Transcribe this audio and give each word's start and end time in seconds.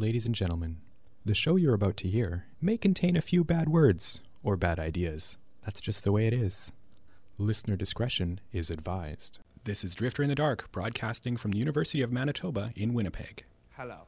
Ladies 0.00 0.26
and 0.26 0.34
gentlemen, 0.34 0.76
the 1.24 1.34
show 1.34 1.56
you're 1.56 1.74
about 1.74 1.96
to 1.96 2.06
hear 2.08 2.44
may 2.62 2.76
contain 2.76 3.16
a 3.16 3.20
few 3.20 3.42
bad 3.42 3.68
words 3.68 4.20
or 4.44 4.56
bad 4.56 4.78
ideas. 4.78 5.36
That's 5.64 5.80
just 5.80 6.04
the 6.04 6.12
way 6.12 6.28
it 6.28 6.32
is. 6.32 6.70
Listener 7.36 7.74
discretion 7.74 8.38
is 8.52 8.70
advised. 8.70 9.40
This 9.64 9.82
is 9.82 9.96
Drifter 9.96 10.22
in 10.22 10.28
the 10.28 10.36
Dark, 10.36 10.70
broadcasting 10.70 11.36
from 11.36 11.50
the 11.50 11.58
University 11.58 12.00
of 12.00 12.12
Manitoba 12.12 12.70
in 12.76 12.94
Winnipeg. 12.94 13.44
Hello. 13.76 14.06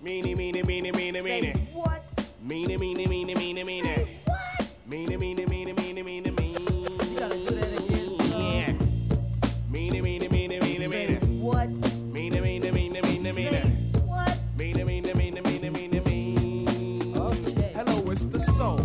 Meanie, 0.00 0.36
meanie, 0.36 0.62
meanie, 0.62 0.92
meanie, 0.92 1.20
meanie. 1.20 1.52
Say 1.52 1.68
what? 1.72 2.04
Meanie, 2.46 2.78
meanie, 2.78 3.08
meanie, 3.08 3.34
meanie, 3.36 3.64
meanie. 3.64 3.82
Say 3.96 4.16
What? 4.26 4.70
Meanie, 4.88 5.18
meanie, 5.18 5.48
meanie, 5.48 5.74
meanie, 5.74 6.04
meanie, 6.04 6.32
meanie. 6.36 7.10
You 7.10 7.18
gotta 7.18 7.34
do 7.34 7.54
that 7.56 7.78
again. 7.80 8.10
Yeah. 8.30 8.72
Meanie, 9.72 10.00
meanie, 10.00 10.28
meanie, 10.28 10.60
meanie, 10.60 10.88
Say 10.88 11.16
what? 11.40 11.68
Meanie, 12.12 12.40
meanie, 12.40 12.59
meanie, 13.32 13.50
meanie. 13.50 14.06
what? 14.06 14.38
Meanie, 14.56 14.84
meanie, 14.84 15.14
meanie, 15.14 15.42
meanie, 15.42 16.02
meanie. 16.02 17.16
Okay. 17.16 17.72
Oh, 17.74 17.84
Hello, 17.84 18.10
it's 18.10 18.26
the 18.26 18.40
soul. 18.40 18.78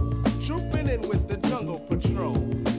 Trooping 0.46 0.88
in 0.90 1.02
with 1.08 1.28
the 1.28 1.38
jungle 1.50 1.80
patrol. 1.80 2.36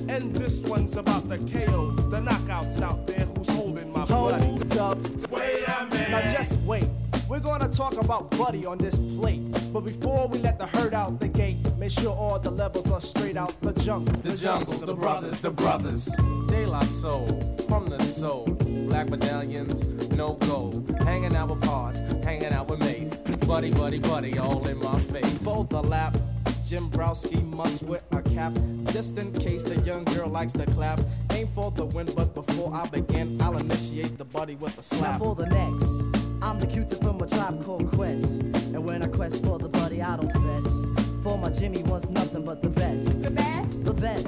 And 0.09 0.35
this 0.35 0.63
one's 0.63 0.97
about 0.97 1.29
the 1.29 1.39
KOs, 1.39 2.09
the 2.11 2.21
knockouts 2.21 2.81
out 2.81 3.07
there 3.07 3.27
who's 3.27 3.49
holding 3.49 3.93
my 3.93 4.05
bloody. 4.05 4.45
Hold 4.45 4.77
up. 4.79 4.99
Wait 5.31 5.65
a 5.67 5.87
minute. 5.91 6.11
Now 6.11 6.33
just 6.33 6.59
wait. 6.61 6.89
We're 7.29 7.41
gonna 7.41 7.69
talk 7.69 7.95
about 7.95 8.31
Buddy 8.31 8.65
on 8.65 8.79
this 8.79 8.97
plate. 8.97 9.43
But 9.73 9.81
before 9.81 10.29
we 10.29 10.39
let 10.39 10.59
the 10.59 10.67
herd 10.67 10.95
out 10.95 11.19
the 11.19 11.29
gate, 11.29 11.57
make 11.77 11.91
sure 11.91 12.15
all 12.15 12.39
the 12.39 12.51
levels 12.51 12.91
are 12.93 13.01
straight 13.01 13.37
out 13.37 13.61
the 13.63 13.73
jungle. 13.73 14.15
The 14.23 14.37
jungle, 14.37 14.79
the 14.79 14.95
brothers, 14.95 15.41
the 15.41 15.51
brothers. 15.51 16.05
De 16.49 16.65
La 16.67 16.83
Soul, 16.83 17.27
from 17.69 17.89
the 17.89 18.01
soul. 18.03 18.47
Black 18.89 19.09
medallions, 19.09 19.83
no 20.11 20.35
gold. 20.35 20.95
Hanging 21.01 21.35
out 21.35 21.49
with 21.51 21.63
Pars, 21.63 22.01
hanging 22.23 22.53
out 22.53 22.69
with 22.69 22.79
Mace. 22.79 23.21
Buddy, 23.47 23.71
buddy, 23.73 23.99
buddy, 23.99 24.39
all 24.39 24.67
in 24.69 24.79
my 24.79 25.01
face. 25.03 25.39
Fold 25.39 25.71
the 25.71 25.83
lap. 25.83 26.17
Jim 26.65 26.91
Browski 26.91 27.43
must 27.45 27.83
wear 27.85 28.01
a 28.13 28.23
cap 28.23 28.53
just 28.93 29.17
in 29.19 29.33
case 29.33 29.63
the 29.63 29.79
young 29.81 30.05
girl 30.05 30.29
likes 30.29 30.53
to 30.53 30.67
clap. 30.67 31.01
Aim 31.31 31.49
for 31.55 31.71
the 31.73 31.85
win, 31.85 32.07
but 32.17 32.35
before 32.35 32.73
I 32.75 32.87
begin, 32.89 33.41
I'll 33.41 33.57
initiate 33.59 34.17
the 34.19 34.25
buddy 34.25 34.57
with 34.57 34.73
a 34.73 34.77
Now 34.77 34.99
slap. 34.99 35.19
for 35.21 35.35
the 35.37 35.47
next, 35.47 36.26
I'm 36.43 36.61
the 36.61 36.67
cutie 36.67 36.97
from 36.97 37.21
a 37.21 37.27
tribe 37.27 37.65
called 37.65 37.91
Quest. 37.93 38.41
And 38.41 38.85
when 38.85 39.03
I 39.03 39.09
quest 39.09 39.45
for 39.45 39.59
the 39.59 39.69
buddy, 39.69 40.03
I 40.03 40.17
don't 40.17 40.33
fess. 40.33 41.23
For 41.23 41.37
my 41.39 41.51
Jimmy 41.51 41.83
wants 41.85 42.09
nothing 42.11 42.45
but 42.45 42.63
the 42.63 42.71
best. 42.71 43.23
The 43.23 43.31
best? 43.31 43.85
The 43.85 43.95
best. 43.95 44.27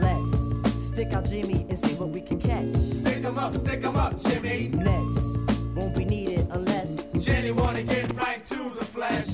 Let's 0.00 0.86
stick 0.88 1.12
out 1.12 1.24
Jimmy 1.26 1.66
and 1.68 1.78
see 1.78 1.94
what 1.94 2.08
we 2.10 2.20
can 2.20 2.40
catch. 2.40 2.74
Stick 2.74 3.24
'em 3.24 3.38
up, 3.38 3.54
stick 3.54 3.84
'em 3.84 3.96
up, 3.96 4.20
Jimmy. 4.22 4.68
Next, 4.68 5.36
won't 5.76 5.94
be 5.94 6.04
needed 6.04 6.48
unless. 6.50 6.96
Jenny 7.24 7.52
wanna 7.52 7.82
get 7.82 8.12
right 8.16 8.44
to 8.46 8.70
the 8.78 8.84
flesh. 8.84 9.28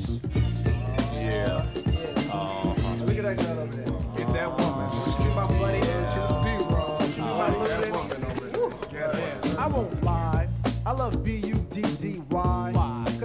Yeah. 1.15 1.65
Uh-huh. 2.31 2.75
Look 3.05 3.17
at 3.17 3.23
that 3.25 3.37
girl 3.39 3.59
over 3.61 3.77
there. 3.77 3.93
Get 4.17 4.33
that 4.35 4.51
woman. 4.59 4.89
She 5.17 5.29
my 5.35 5.47
buddy. 5.59 5.81
She 5.83 7.21
my 7.21 7.27
uh-huh. 7.27 7.69
That 7.69 7.81
buddy. 7.81 7.91
woman 7.91 8.25
over 8.25 8.47
there. 8.47 8.71
Get 8.91 9.15
her. 9.15 9.61
I 9.61 9.67
won't 9.69 10.03
lie. 10.05 10.49
I 10.85 10.93
love 10.93 11.25
B-U-D-D-Y. 11.25 11.36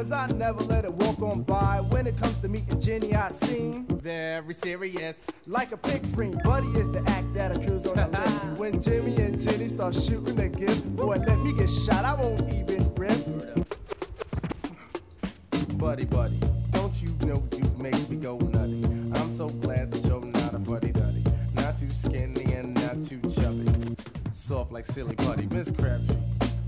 Cause 0.02 0.12
I 0.12 0.26
never 0.30 0.64
let 0.64 0.84
it 0.84 0.92
walk 0.92 1.22
on 1.22 1.44
by. 1.44 1.80
When 1.80 2.08
it 2.08 2.18
comes 2.18 2.40
to 2.40 2.48
meeting 2.48 2.82
Jenny, 2.82 3.14
I 3.14 3.30
seem 3.30 3.86
Very 3.86 4.52
serious. 4.52 5.28
like 5.46 5.74
a 5.74 5.78
pig 5.78 6.04
friend. 6.08 6.42
Buddy 6.44 6.70
is 6.70 6.90
the 6.90 7.04
act 7.08 7.32
that 7.36 7.56
accrues 7.56 7.86
on 7.86 7.98
the 7.98 8.08
list. 8.20 8.60
When 8.60 8.82
Jimmy 8.82 9.16
and 9.18 9.40
Jenny 9.40 9.68
start 9.68 9.94
shooting 9.94 10.34
the 10.34 10.50
gift, 10.50 10.96
boy, 10.96 11.18
let 11.28 11.38
me 11.42 11.54
get 11.54 11.70
shot. 11.70 12.04
I 12.04 12.16
won't 12.16 12.42
even 12.52 12.92
riff. 12.96 13.28
Buddy, 15.78 16.06
buddy, 16.06 16.40
don't 16.72 17.00
you 17.00 17.10
know 17.28 17.48
you 17.56 17.64
make 17.78 18.10
me 18.10 18.16
go 18.16 18.40
nutty? 18.40 18.84
I'm 19.14 19.36
so 19.36 19.50
glad 19.50 19.92
that 19.92 20.04
you're 20.04 20.26
not 20.26 20.56
a 20.56 20.58
buddy 20.58 20.92
duddy. 20.94 21.24
Not 21.54 21.78
too 21.78 21.92
skinny 21.92 22.52
and 22.56 22.74
not 22.74 23.04
too 23.04 23.22
chubby. 23.30 23.96
Soft 24.34 24.72
like 24.72 24.86
silly 24.86 25.14
buddy, 25.14 25.46
Miss 25.46 25.70
Crabtree. 25.70 26.18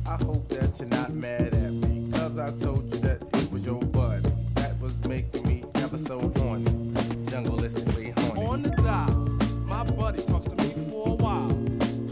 I 0.06 0.18
hope 0.24 0.48
that 0.50 0.80
you're 0.80 0.90
not 0.90 1.12
mad 1.12 1.56
at 1.56 1.72
me. 1.72 2.12
Cause 2.12 2.38
I 2.38 2.52
told 2.52 2.94
you 2.94 3.00
that 3.02 3.33
was 3.54 3.66
your 3.68 3.80
buddy. 3.80 4.30
That 4.56 4.80
was 4.80 4.98
making 5.06 5.46
me 5.46 5.64
ever 5.76 5.98
so 5.98 6.20
horny. 6.38 6.66
Jungleistically 7.30 8.18
horny. 8.20 8.46
On 8.48 8.64
the 8.64 8.70
dial, 8.70 9.16
my 9.66 9.84
buddy 9.84 10.24
talks 10.24 10.48
to 10.48 10.56
me 10.56 10.70
for 10.90 11.10
a 11.10 11.12
while. 11.12 11.50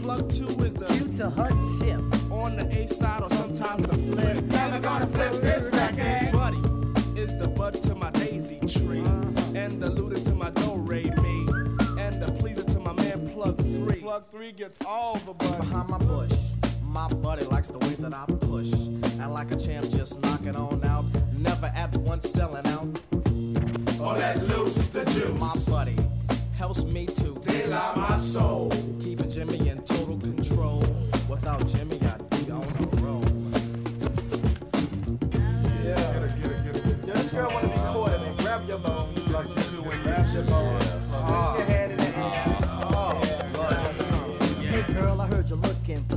Plug 0.00 0.30
two 0.30 0.46
is 0.64 0.74
the 0.74 0.86
Cue 0.86 1.12
to 1.14 1.30
her 1.30 1.48
tip. 1.80 2.30
on 2.30 2.56
the 2.56 2.66
A 2.70 2.86
side 2.86 3.22
or 3.22 3.30
sometimes 3.30 3.84
the 3.86 3.94
flip. 4.12 4.44
Never 4.44 4.78
gonna 4.78 5.06
flip 5.08 5.32
this 5.42 5.64
record. 5.64 6.32
Buddy 6.32 7.20
is 7.20 7.36
the 7.36 7.48
bud 7.48 7.74
to 7.82 7.94
my 7.96 8.10
daisy 8.12 8.60
tree, 8.60 9.04
and 9.60 9.82
the 9.82 9.90
looter 9.90 10.20
to 10.20 10.36
my 10.36 10.50
do 10.50 10.76
re 10.76 11.10
mi, 11.22 11.46
and 12.00 12.22
the 12.22 12.32
pleaser 12.38 12.62
to 12.62 12.78
my 12.78 12.92
man 12.92 13.28
plug 13.30 13.58
three. 13.58 14.00
Plug 14.00 14.30
three 14.30 14.52
gets 14.52 14.78
all 14.86 15.20
the 15.26 15.32
buddy. 15.32 15.56
behind 15.56 15.88
my 15.88 15.98
bush. 15.98 16.38
My 16.84 17.08
buddy 17.08 17.44
likes 17.46 17.68
the 17.68 17.78
way 17.78 17.94
that 18.00 18.14
I 18.14 18.26
push. 18.26 18.70
And 18.72 19.32
like 19.32 19.50
a 19.50 19.56
champ, 19.56 19.88
just 19.90 20.20
knock 20.20 20.44
it 20.44 20.56
on 20.56 20.84
out. 20.84 20.91
Never 21.82 21.98
at 21.98 22.02
once 22.02 22.30
selling 22.30 22.66
out. 22.68 23.02
All 24.00 24.14
that 24.14 24.40
loose, 24.46 24.86
the 24.90 25.04
juice. 25.04 25.40
My 25.40 25.52
buddy 25.68 25.98
helps 26.56 26.84
me 26.84 27.06
to 27.06 27.34
De 27.40 27.66
La 27.66 27.96
my 27.96 28.16
soul. 28.18 28.70
keeping 29.00 29.28
Jimmy 29.28 29.68
in 29.68 29.82
total 29.82 30.16
control. 30.16 30.84
Without 31.28 31.66
Jimmy, 31.66 31.98
I'd 32.02 32.30
be 32.30 32.52
on 32.52 32.62
a 32.62 32.86
roll. 33.02 33.24
Yeah. 35.82 36.14
Yo, 36.14 37.14
this 37.14 37.32
girl 37.32 37.50
wanna 37.52 37.66
be 37.66 37.74
coordinated. 37.74 38.38
Grab 38.38 38.68
your 38.68 38.78
bone. 38.78 39.14
Plug 39.26 39.46
two 39.46 39.82
and 39.82 40.02
grab 40.04 40.28
your 40.32 40.44
bone. 40.44 40.71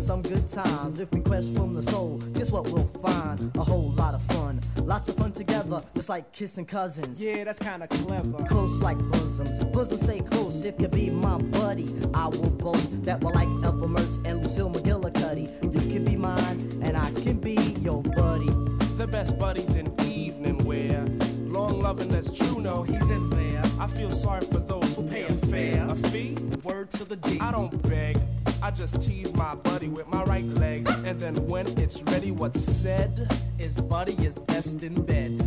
Some 0.06 0.22
good 0.22 0.48
times. 0.48 1.00
If 1.00 1.12
we 1.14 1.22
quest 1.22 1.52
from 1.56 1.74
the 1.74 1.82
soul, 1.82 2.20
guess 2.34 2.52
what 2.52 2.68
we'll 2.68 2.86
find? 3.02 3.52
A 3.58 3.64
whole 3.64 3.90
lot 3.94 4.14
of 4.14 4.22
fun. 4.22 4.62
Lots 4.78 5.10
of 5.10 5.16
fun 5.16 5.32
together, 5.32 5.82
just 5.96 6.10
like 6.10 6.32
kissing 6.32 6.68
cousins. 6.68 7.20
Yeah, 7.20 7.44
that's 7.44 7.58
kinda 7.58 7.88
clever. 7.88 8.44
Close 8.44 8.80
like 8.82 9.00
bosoms. 9.10 9.64
Bosoms 9.74 10.04
stay 10.04 10.20
close 10.20 10.64
if 10.64 10.80
you 10.80 10.90
be 10.90 11.10
my 11.10 11.40
buddy. 11.40 11.88
I 12.14 12.28
will 12.28 12.52
boast 12.52 13.04
that 13.04 13.20
we're 13.22 13.32
like 13.32 13.48
Ethel 13.64 13.90
Mertz 13.90 14.24
and 14.26 14.44
Lucille 14.44 14.70
McGillicuddy. 14.70 15.48
You 15.64 15.92
can 15.92 16.06
be 16.06 16.16
mine, 16.16 16.80
and 16.84 16.96
I 16.96 17.10
can 17.10 17.38
be 17.38 17.56
your 17.82 18.04
buddy. 18.04 18.52
The 18.98 19.08
best 19.08 19.40
buddies 19.40 19.76
in 19.76 19.92
evening 20.02 20.64
wear. 20.66 21.04
Long 21.52 21.82
loving 21.82 22.10
that's 22.10 22.32
true, 22.32 22.62
no, 22.62 22.84
he's 22.84 23.10
in 23.10 23.28
there. 23.32 23.64
I 23.80 23.88
feel 23.88 24.12
sorry 24.12 24.46
for 24.46 24.60
those 24.60 24.94
who 24.94 25.02
pay 25.02 25.24
a 25.24 25.34
fare. 25.34 25.90
A 25.90 25.96
fee? 25.96 26.38
Word 26.64 26.92
to 26.92 27.06
the 27.06 27.16
D. 27.16 27.40
I 27.42 27.52
don't 27.52 27.82
beg. 27.90 28.18
I 28.66 28.72
just 28.72 29.00
tease 29.00 29.32
my 29.36 29.54
buddy 29.54 29.90
with 29.90 30.08
my 30.08 30.24
right 30.24 30.44
leg. 30.44 30.90
And 31.06 31.20
then 31.20 31.36
when 31.46 31.68
it's 31.78 32.02
ready, 32.02 32.32
what's 32.32 32.60
said? 32.60 33.32
is 33.60 33.80
buddy 33.80 34.14
is 34.14 34.40
best 34.40 34.82
in 34.82 35.04
bed. 35.04 35.40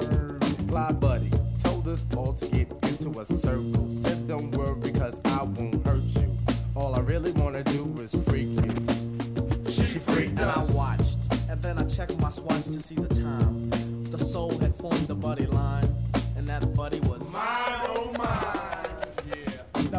Word. 0.00 0.42
Fly 0.66 0.92
buddy 0.92 1.30
told 1.62 1.86
us 1.88 2.06
all 2.16 2.32
to 2.32 2.46
get 2.46 2.72
into 2.84 3.20
a 3.20 3.24
circle. 3.26 3.92
Said 3.92 4.26
don't 4.28 4.50
worry 4.52 4.80
because 4.80 5.20
I 5.26 5.42
won't 5.42 5.86
hurt 5.86 6.00
you. 6.00 6.38
All 6.74 6.94
I 6.94 7.00
really 7.00 7.32
wanna 7.32 7.62
do 7.64 7.94
is 8.00 8.12
freak 8.24 8.48
you. 8.64 8.72
She 9.70 9.98
freaked 9.98 10.40
And 10.40 10.50
I 10.50 10.64
watched, 10.72 11.30
and 11.50 11.62
then 11.62 11.76
I 11.76 11.84
checked 11.84 12.18
my 12.18 12.30
swatch 12.30 12.64
to 12.64 12.80
see 12.80 12.94
the 12.94 13.14
time. 13.14 13.68
The 14.04 14.18
soul 14.18 14.56
had 14.56 14.74
formed 14.76 15.06
the 15.06 15.14
buddy 15.14 15.44
line, 15.44 15.94
and 16.34 16.48
that 16.48 16.74
buddy 16.74 17.00
was 17.00 17.28
mine. 17.30 17.85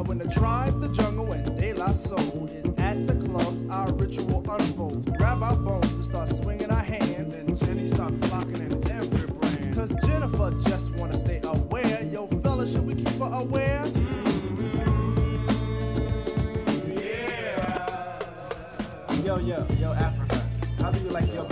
When 0.07 0.17
the 0.19 0.27
tribe, 0.29 0.79
the 0.79 0.87
jungle, 0.87 1.33
and 1.33 1.59
De 1.59 1.73
La 1.73 1.91
Soul 1.91 2.49
is 2.53 2.65
at 2.77 3.05
the 3.07 3.15
club, 3.27 3.69
our 3.69 3.91
ritual 3.91 4.41
unfolds. 4.49 5.05
Grab 5.17 5.43
our 5.43 5.57
bones 5.57 5.91
and 5.91 6.05
start 6.05 6.29
swinging 6.29 6.71
our 6.71 6.81
hands. 6.81 7.33
And 7.33 7.59
Jenny 7.59 7.89
start 7.89 8.13
flocking 8.23 8.55
in 8.55 8.89
every 8.89 9.27
brand. 9.27 9.75
Cause 9.75 9.93
Jennifer 10.05 10.51
just 10.63 10.91
wanna 10.91 11.17
stay 11.17 11.41
aware. 11.43 12.07
Yo, 12.09 12.25
fella, 12.41 12.65
should 12.65 12.87
we 12.87 12.95
keep 12.95 13.09
her 13.19 13.29
aware? 13.33 13.81
Mm-hmm. 13.83 14.77
Yeah. 16.97 18.13
Yo, 19.25 19.39
yo, 19.39 19.67
yo, 19.77 19.91
Africa. 19.91 20.41
How 20.79 20.89
do 20.89 20.99
you 20.99 21.09
like 21.09 21.27
your 21.33 21.43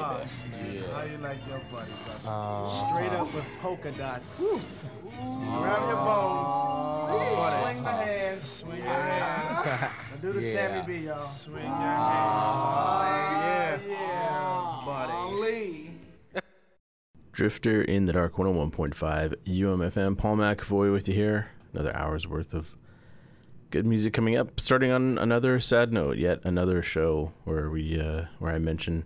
Oh, 0.00 0.22
baby. 0.52 0.78
How 0.94 1.02
you 1.02 1.18
like 1.18 1.38
your 1.48 1.58
buddy, 1.72 1.90
brother? 2.04 2.28
Uh, 2.28 2.68
Straight 2.68 3.12
up 3.18 3.34
with 3.34 3.44
polka 3.60 3.90
dots. 3.92 4.40
Grab 4.40 5.88
your 5.88 5.96
bones. 5.96 7.62
Swing 7.62 7.82
the 7.82 7.90
hand. 7.90 8.40
Swing 8.42 8.76
your 8.78 8.86
hand. 8.86 9.90
Do 10.22 10.32
the 10.32 10.40
Sammy 10.42 10.86
B, 10.86 11.06
y'all. 11.06 11.26
Swing 11.26 11.56
your 11.56 11.64
hand. 11.64 13.82
Yeah. 13.88 13.90
Yeah. 13.90 14.82
Buddy. 14.86 15.12
Ali. 15.12 15.90
Drifter 17.32 17.82
in 17.82 18.04
the 18.06 18.12
Dark 18.12 18.34
101.5 18.36 19.34
UMFM. 19.46 20.16
Paul 20.18 20.36
McAvoy 20.36 20.92
with 20.92 21.08
you 21.08 21.14
here. 21.14 21.48
Another 21.72 21.94
hour's 21.94 22.26
worth 22.26 22.54
of 22.54 22.74
good 23.70 23.86
music 23.86 24.12
coming 24.12 24.36
up. 24.36 24.58
Starting 24.60 24.90
on 24.90 25.18
another 25.18 25.60
sad 25.60 25.92
note, 25.92 26.18
yet 26.18 26.40
another 26.44 26.82
show 26.82 27.32
where 27.44 27.70
we 27.70 28.00
uh, 28.00 28.24
where 28.38 28.52
I 28.52 28.58
mention 28.58 29.04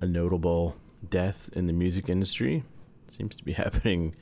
a 0.00 0.06
notable 0.06 0.76
death 1.08 1.50
in 1.54 1.66
the 1.66 1.72
music 1.72 2.08
industry. 2.08 2.64
seems 3.08 3.36
to 3.36 3.44
be 3.44 3.52
happening 3.64 4.14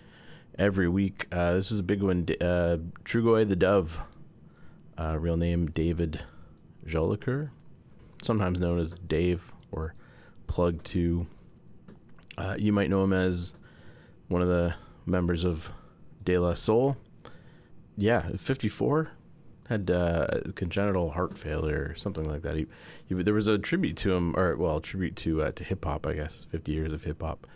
every 0.58 0.88
week. 0.88 1.26
Uh, 1.32 1.52
this 1.55 1.70
was 1.70 1.78
a 1.78 1.84
big 1.84 2.02
one. 2.02 2.26
Uh, 2.40 2.78
Trugoy 3.05 3.49
the 3.49 3.56
Dove, 3.56 3.99
uh, 4.99 5.17
real 5.19 5.37
name 5.37 5.70
David 5.70 6.25
Jolicoeur, 6.87 7.50
sometimes 8.23 8.61
known 8.61 8.78
as 8.78 8.93
Dave 8.93 9.52
or 9.70 9.94
Plug 10.46 10.82
Two. 10.82 11.26
Uh, 12.38 12.56
you 12.58 12.73
might 12.73 12.90
know 12.90 13.02
him 13.02 13.12
as 13.12 13.52
one 14.28 14.43
of 14.43 14.49
the 14.49 14.75
members 15.05 15.44
of 15.44 15.70
De 16.23 16.38
La 16.38 16.55
Soul. 16.55 16.96
Yeah, 17.96 18.28
54 18.37 19.11
had 19.68 19.90
uh, 19.90 20.26
congenital 20.54 21.10
heart 21.10 21.36
failure 21.36 21.88
or 21.90 21.96
something 21.96 22.24
like 22.24 22.42
that. 22.42 22.56
He, 22.56 22.66
he, 23.08 23.14
there 23.14 23.34
was 23.34 23.48
a 23.48 23.58
tribute 23.58 23.96
to 23.98 24.14
him, 24.14 24.36
or 24.36 24.56
well, 24.56 24.80
tribute 24.80 25.16
to 25.16 25.42
uh, 25.42 25.52
to 25.52 25.64
hip 25.64 25.84
hop, 25.84 26.06
I 26.06 26.14
guess, 26.14 26.46
50 26.50 26.72
years 26.72 26.92
of 26.92 27.04
hip 27.04 27.22
hop 27.22 27.46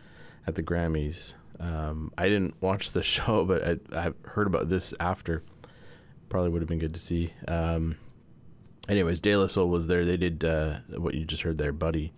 at 0.47 0.55
the 0.55 0.62
Grammys. 0.62 1.35
Um, 1.59 2.12
I 2.17 2.29
didn't 2.29 2.61
watch 2.61 2.93
the 2.93 3.03
show, 3.15 3.45
but 3.45 3.65
I, 3.65 3.77
I 4.09 4.12
heard 4.25 4.47
about 4.47 4.69
this 4.69 4.95
after. 4.99 5.43
Probably 6.29 6.51
would 6.51 6.62
have 6.62 6.69
been 6.69 6.79
good 6.79 6.95
to 6.95 7.01
see. 7.01 7.33
Um, 7.49 7.97
anyways, 8.89 9.21
De 9.21 9.37
La 9.37 9.49
Soul 9.49 9.69
was 9.69 9.87
there. 9.87 10.05
They 10.05 10.17
did 10.17 10.45
uh, 10.45 10.79
what 10.97 11.15
you 11.15 11.25
just 11.25 11.43
heard 11.43 11.59
there, 11.59 11.73
Buddy. 11.73 12.12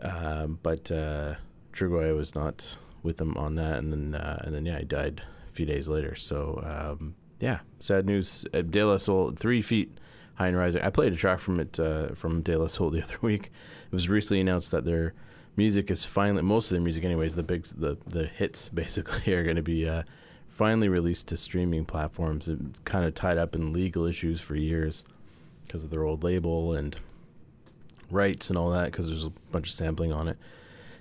Um, 0.00 0.58
but 0.62 0.90
uh, 0.90 1.34
Trugoy 1.72 2.16
was 2.16 2.34
not 2.34 2.76
with 3.02 3.18
them 3.18 3.36
on 3.36 3.54
that, 3.56 3.78
and 3.78 3.92
then 3.92 4.14
uh, 4.20 4.42
and 4.44 4.54
then 4.54 4.66
yeah, 4.66 4.78
he 4.78 4.84
died 4.84 5.22
a 5.48 5.52
few 5.52 5.66
days 5.66 5.88
later. 5.88 6.14
So 6.14 6.62
um, 6.64 7.14
yeah, 7.40 7.60
sad 7.78 8.06
news. 8.06 8.46
Uh, 8.54 8.62
De 8.62 8.82
La 8.84 8.96
Soul, 8.96 9.32
three 9.32 9.62
feet 9.62 9.96
high 10.34 10.48
and 10.48 10.56
rising. 10.56 10.82
I 10.82 10.90
played 10.90 11.12
a 11.12 11.16
track 11.16 11.38
from 11.38 11.60
it 11.60 11.78
uh, 11.78 12.14
from 12.14 12.42
De 12.42 12.56
La 12.56 12.66
Soul 12.66 12.90
the 12.90 13.02
other 13.02 13.18
week. 13.20 13.50
It 13.86 13.92
was 13.92 14.08
recently 14.08 14.40
announced 14.40 14.70
that 14.72 14.84
their 14.84 15.14
music 15.56 15.90
is 15.90 16.04
finally 16.04 16.42
most 16.42 16.66
of 16.66 16.76
their 16.76 16.82
music, 16.82 17.04
anyways. 17.04 17.34
The 17.34 17.42
big 17.42 17.64
the 17.64 17.96
the 18.06 18.26
hits 18.26 18.68
basically 18.74 19.32
are 19.34 19.44
going 19.44 19.56
to 19.56 19.62
be 19.62 19.88
uh, 19.88 20.02
finally 20.48 20.88
released 20.88 21.28
to 21.28 21.36
streaming 21.36 21.84
platforms. 21.84 22.48
It's 22.48 22.80
kind 22.80 23.04
of 23.04 23.14
tied 23.14 23.38
up 23.38 23.54
in 23.54 23.72
legal 23.72 24.06
issues 24.06 24.40
for 24.40 24.54
years 24.54 25.04
because 25.66 25.84
of 25.84 25.90
their 25.90 26.04
old 26.04 26.22
label 26.22 26.74
and 26.74 26.96
rights 28.10 28.48
and 28.48 28.58
all 28.58 28.70
that 28.70 28.86
because 28.86 29.08
there's 29.08 29.24
a 29.24 29.32
bunch 29.50 29.68
of 29.68 29.74
sampling 29.74 30.12
on 30.12 30.28
it. 30.28 30.38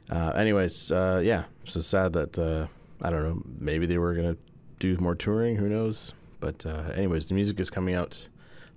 Uh, 0.10 0.32
anyways, 0.32 0.92
uh, 0.92 1.22
yeah, 1.24 1.44
so 1.66 1.82
sad 1.82 2.14
that 2.14 2.38
uh, 2.38 2.68
I 3.02 3.10
don't 3.10 3.24
know. 3.24 3.42
Maybe 3.60 3.86
they 3.86 3.98
were 3.98 4.14
gonna 4.14 4.38
do 4.80 4.98
more 4.98 5.16
touring. 5.16 5.56
Who 5.56 5.70
knows? 5.70 6.14
But 6.44 6.66
uh, 6.66 6.92
anyways, 6.94 7.28
the 7.28 7.36
music 7.36 7.58
is 7.62 7.70
coming 7.70 7.96
out 7.96 8.28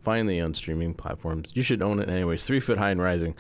finally 0.05 0.41
on 0.41 0.55
streaming 0.55 0.95
platforms. 0.95 1.51
You 1.53 1.65
should 1.65 1.83
own 1.83 1.99
it. 1.99 2.09
Anyways, 2.09 2.47
Three 2.47 2.61
Foot 2.61 2.79
High 2.79 2.91
and 2.91 3.03
Rising 3.03 3.35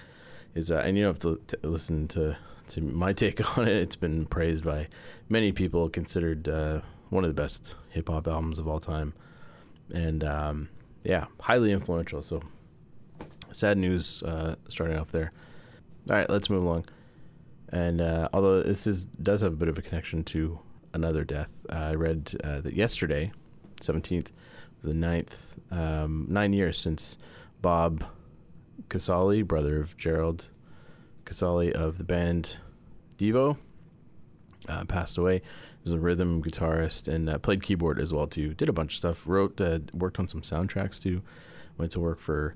is, 0.57 0.69
uh, 0.69 0.79
and 0.79 0.97
you 0.97 1.05
don't 1.05 1.15
have 1.23 1.23
to 1.23 1.57
t- 1.57 1.69
listen 1.69 2.09
to 2.09 2.37
to 2.71 2.81
my 2.81 3.13
take 3.23 3.57
on 3.57 3.69
it. 3.69 3.77
It's 3.77 3.95
been 3.95 4.27
praised 4.27 4.65
by 4.65 4.89
many 5.29 5.53
people, 5.53 5.89
considered 5.89 6.49
uh, 6.49 6.81
one 7.11 7.23
of 7.23 7.31
the 7.31 7.41
best 7.41 7.77
hip 7.91 8.09
hop 8.09 8.27
albums 8.27 8.59
of 8.59 8.67
all 8.67 8.81
time, 8.81 9.15
and 9.95 10.25
um, 10.25 10.71
yeah, 11.05 11.27
highly 11.39 11.71
influential. 11.71 12.21
So 12.25 12.43
sad 13.53 13.79
news 13.79 14.25
uh, 14.25 14.57
starting 14.69 14.99
off 14.99 15.13
there. 15.13 15.31
All 16.11 16.17
right, 16.17 16.29
let's 16.29 16.51
move 16.51 16.65
along. 16.65 16.87
And 17.69 18.01
uh, 18.01 18.29
although 18.33 18.61
this 18.61 18.89
is 18.89 19.05
does 19.05 19.41
have 19.43 19.53
a 19.53 19.57
bit 19.57 19.69
of 19.69 19.79
a 19.79 19.83
connection 19.83 20.25
to 20.25 20.59
another 20.95 21.23
death, 21.23 21.51
uh, 21.71 21.77
I 21.77 21.95
read 21.95 22.33
uh, 22.43 22.61
that 22.63 22.75
yesterday, 22.75 23.31
seventeenth, 23.81 24.33
the 24.83 24.93
9th, 24.93 25.33
um, 25.71 26.27
nine 26.29 26.53
years 26.53 26.79
since 26.79 27.19
Bob 27.61 28.05
Casale, 28.89 29.43
brother 29.43 29.81
of 29.81 29.97
Gerald 29.97 30.47
Casale 31.25 31.73
of 31.73 31.99
the 31.99 32.05
band 32.05 32.59
Devo, 33.19 33.57
uh, 34.69 34.85
passed 34.85 35.19
away. 35.19 35.39
He 35.39 35.83
was 35.83 35.93
a 35.93 35.99
rhythm 35.99 36.43
guitarist 36.43 37.09
and 37.09 37.29
uh, 37.29 37.39
played 37.39 37.63
keyboard 37.63 38.01
as 38.01 38.13
well 38.13 38.27
too. 38.27 38.55
Did 38.55 38.69
a 38.69 38.73
bunch 38.73 38.95
of 38.95 38.99
stuff. 38.99 39.23
Wrote, 39.27 39.61
uh, 39.61 39.81
worked 39.93 40.19
on 40.19 40.29
some 40.29 40.43
soundtracks 40.43 41.01
too. 41.01 41.23
Went 41.79 41.93
to 41.93 42.01
work 42.01 42.21
for 42.21 42.55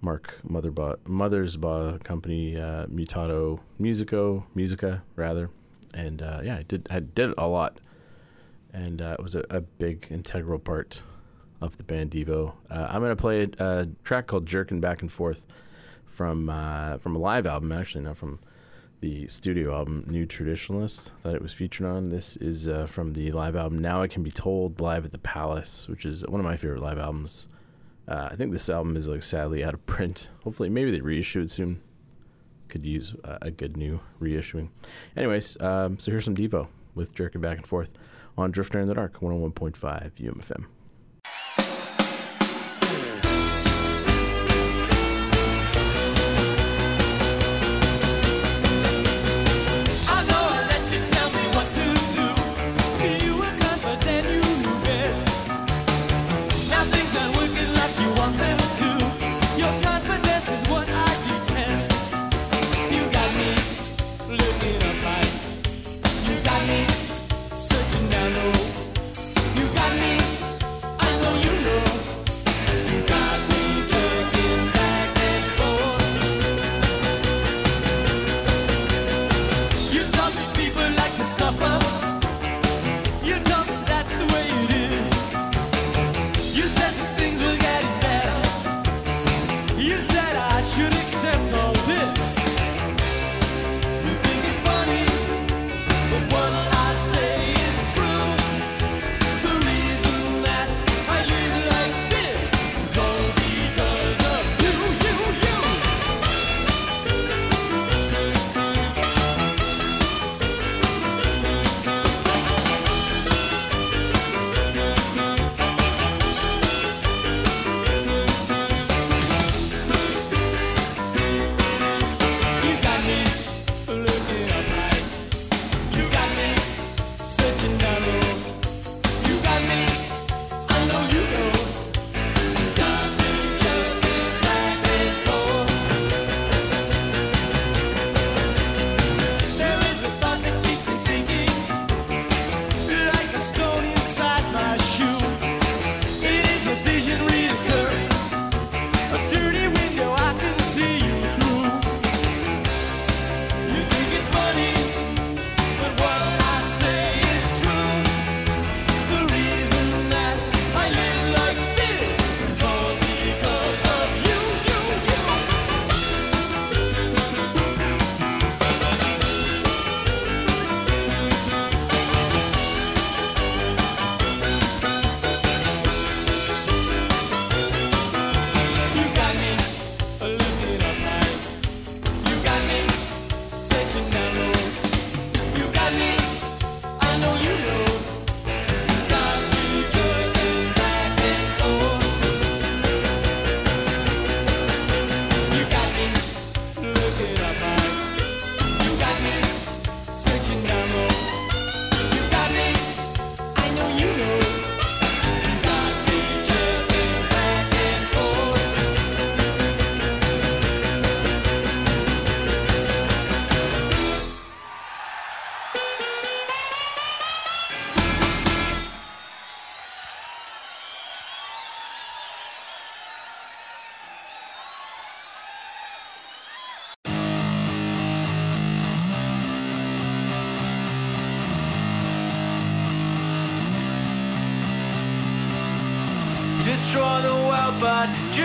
Mark 0.00 0.38
Motherba 0.48 0.96
Mothersbaugh 1.06 2.02
company, 2.02 2.56
uh, 2.56 2.86
Mutato 2.86 3.60
Musico 3.78 4.46
Musica 4.54 5.02
rather, 5.16 5.50
and 5.92 6.22
uh, 6.22 6.40
yeah, 6.42 6.56
I 6.56 6.62
did 6.62 6.88
I 6.90 7.00
did 7.00 7.34
a 7.36 7.46
lot, 7.46 7.80
and 8.72 9.02
uh, 9.02 9.16
it 9.18 9.22
was 9.22 9.34
a, 9.34 9.44
a 9.50 9.60
big 9.60 10.06
integral 10.10 10.58
part 10.58 11.02
of 11.60 11.76
the 11.76 11.82
band 11.82 12.10
Devo. 12.10 12.52
Uh, 12.70 12.86
I'm 12.88 13.02
gonna 13.02 13.16
play 13.16 13.42
a, 13.42 13.64
a 13.64 13.88
track 14.04 14.26
called 14.26 14.46
"Jerking 14.46 14.80
Back 14.80 15.02
and 15.02 15.10
Forth" 15.10 15.46
from 16.06 16.48
uh, 16.48 16.98
from 16.98 17.16
a 17.16 17.18
live 17.18 17.46
album, 17.46 17.72
actually, 17.72 18.04
not 18.04 18.16
from 18.16 18.40
the 19.00 19.26
studio 19.28 19.74
album 19.74 20.04
New 20.08 20.26
Traditionalist 20.26 21.10
that 21.22 21.34
it 21.34 21.42
was 21.42 21.54
featured 21.54 21.86
on. 21.86 22.10
This 22.10 22.36
is 22.36 22.68
uh, 22.68 22.86
from 22.86 23.14
the 23.14 23.30
live 23.30 23.56
album 23.56 23.78
Now 23.78 24.02
It 24.02 24.10
Can 24.10 24.22
Be 24.22 24.30
Told 24.30 24.80
live 24.80 25.04
at 25.04 25.12
the 25.12 25.18
Palace, 25.18 25.88
which 25.88 26.04
is 26.04 26.26
one 26.26 26.40
of 26.40 26.44
my 26.44 26.56
favorite 26.56 26.82
live 26.82 26.98
albums. 26.98 27.48
Uh, 28.06 28.28
I 28.30 28.36
think 28.36 28.52
this 28.52 28.68
album 28.68 28.96
is 28.96 29.08
like 29.08 29.22
sadly 29.22 29.64
out 29.64 29.74
of 29.74 29.86
print. 29.86 30.30
Hopefully, 30.44 30.68
maybe 30.68 30.90
they 30.90 31.00
reissue 31.00 31.40
it 31.40 31.50
soon. 31.50 31.80
Could 32.68 32.86
use 32.86 33.16
a 33.24 33.50
good 33.50 33.76
new 33.76 34.00
reissuing. 34.20 34.68
Anyways, 35.16 35.60
um, 35.60 35.98
so 35.98 36.12
here's 36.12 36.24
some 36.24 36.36
Devo 36.36 36.68
with 36.94 37.14
jerking 37.14 37.40
back 37.40 37.56
and 37.56 37.66
forth 37.66 37.90
on 38.40 38.50
Drifter 38.50 38.80
in 38.80 38.88
the 38.88 38.94
Dark, 38.94 39.20
101.5 39.20 40.12
UMFM. 40.18 40.66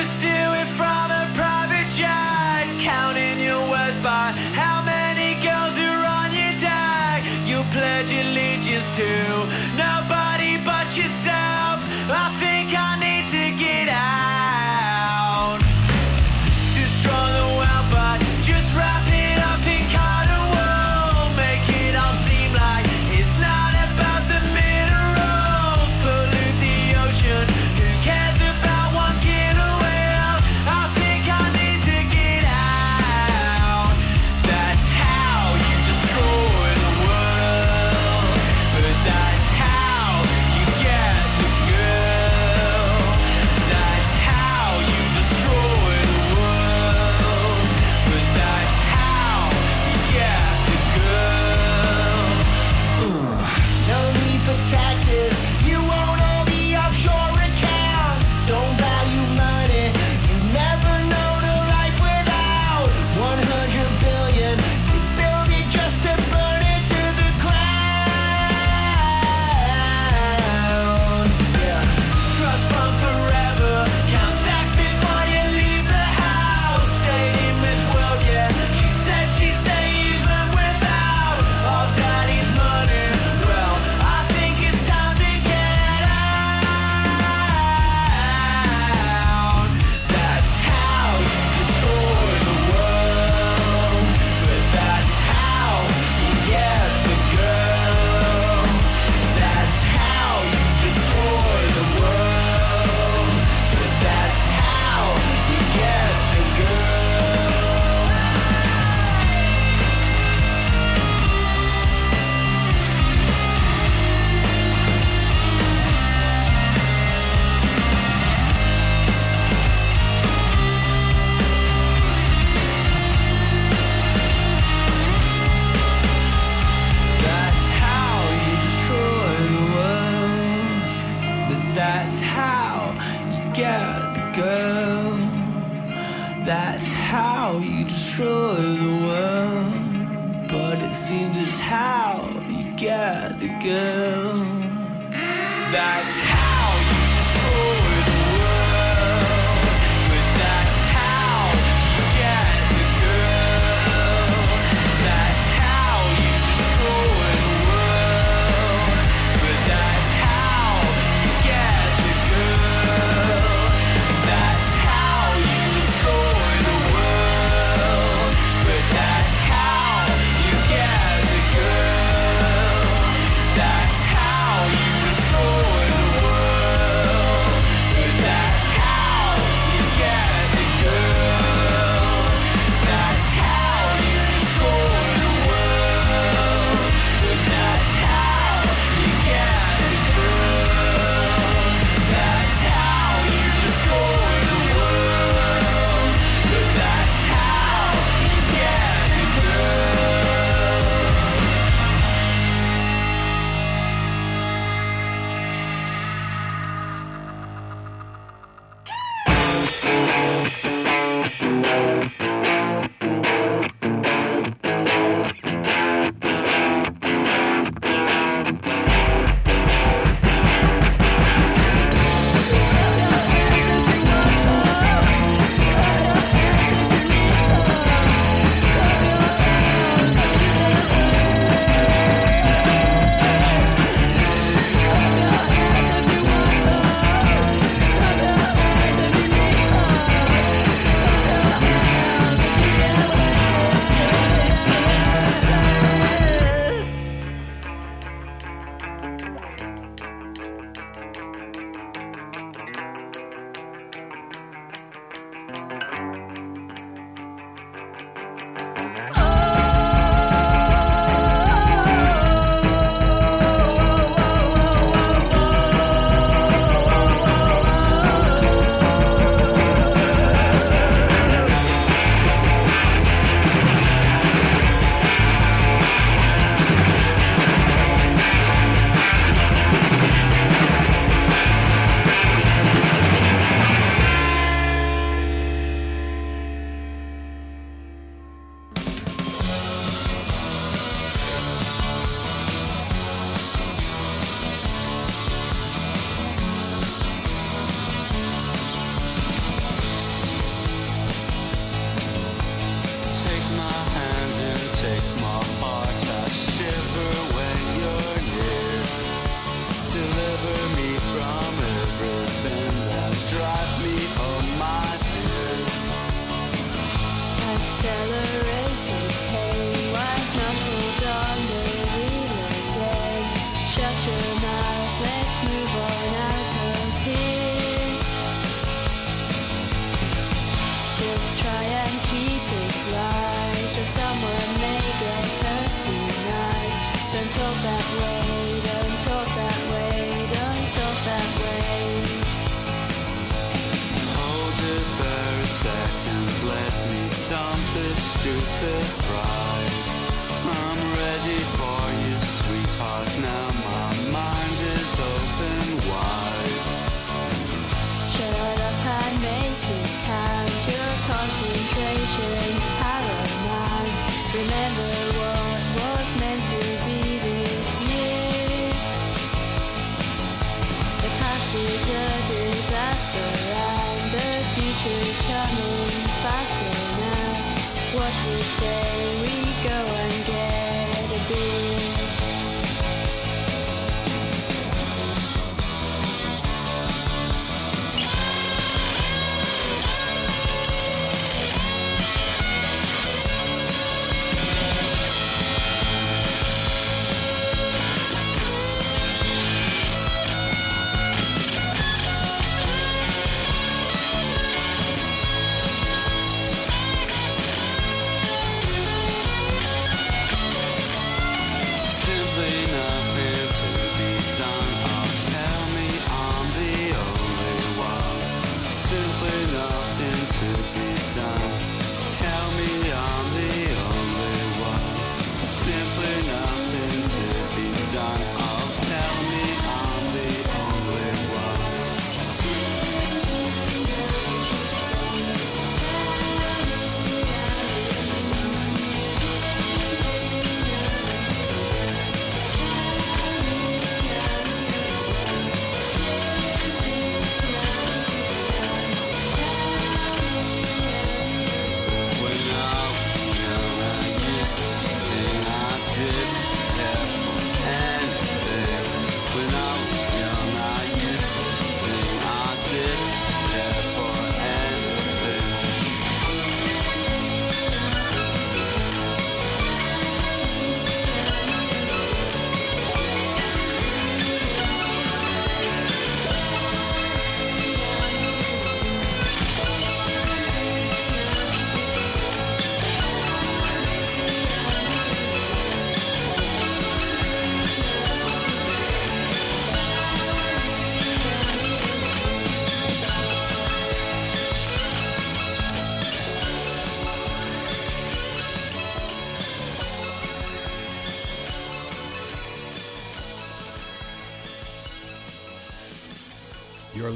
Just 0.06 0.22
do 0.22 0.28
it 0.28 0.68
from 0.68 1.10
a 1.10 1.25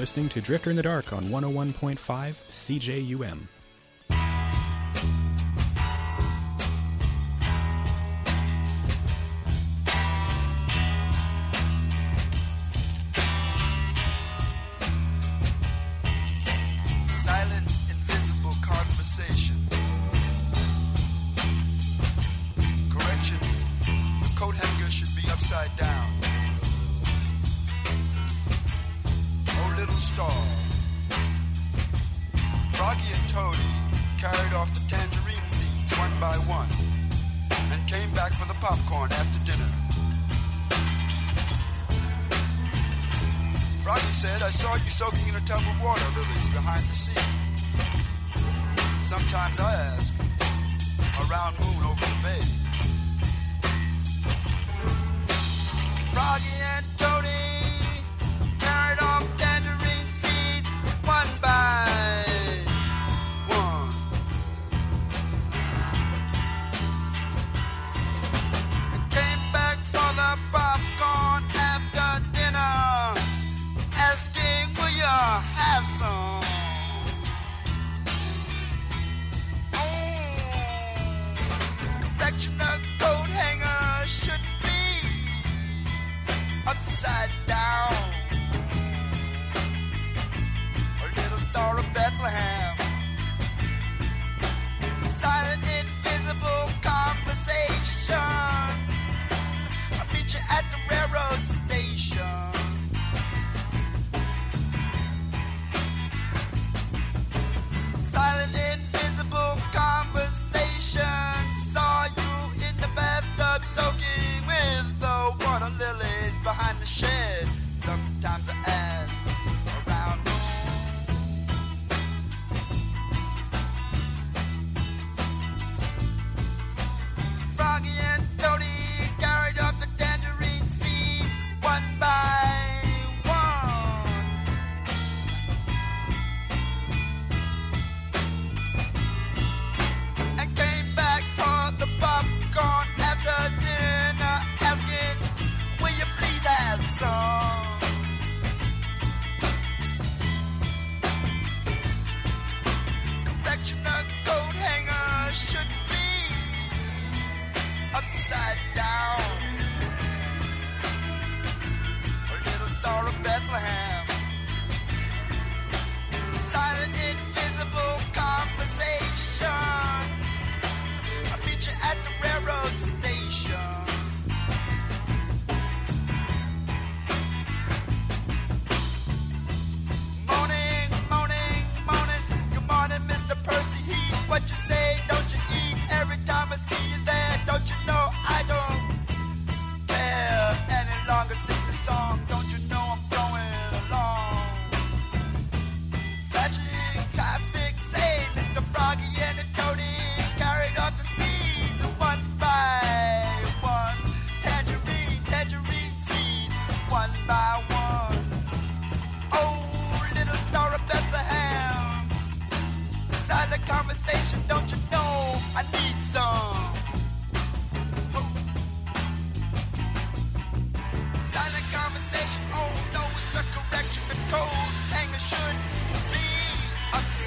listening 0.10 0.28
to 0.28 0.42
Drifter 0.42 0.72
in 0.72 0.76
the 0.76 0.82
Dark 0.82 1.14
on 1.14 1.30
101.5 1.30 2.00
CJUM. 2.50 3.59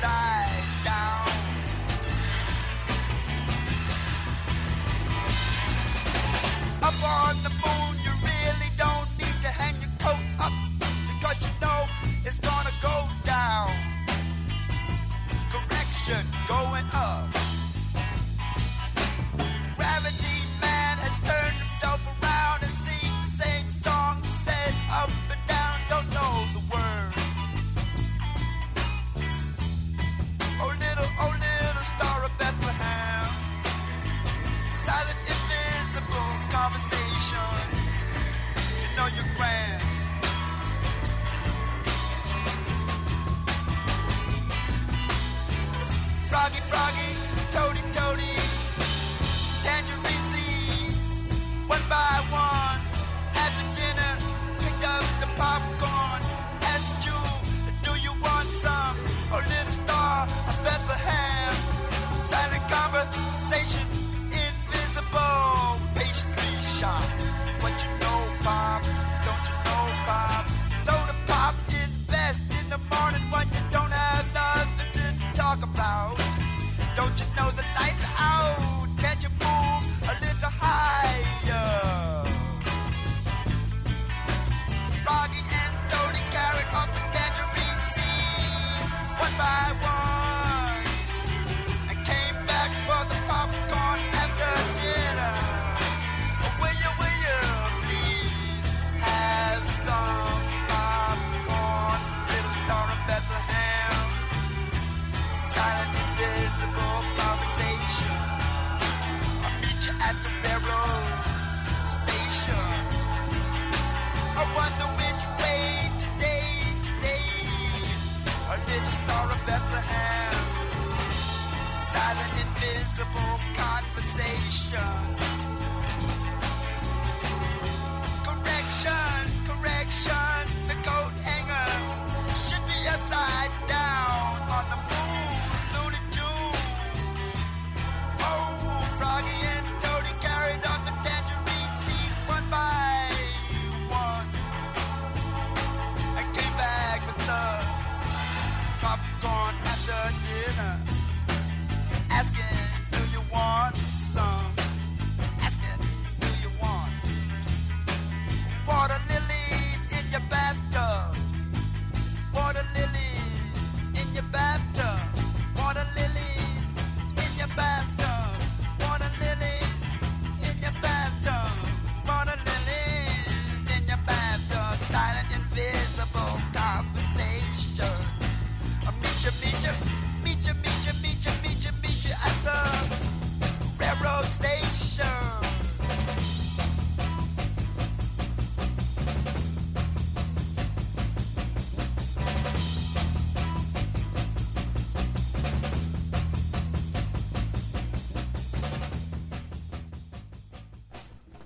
Upside 0.05 0.32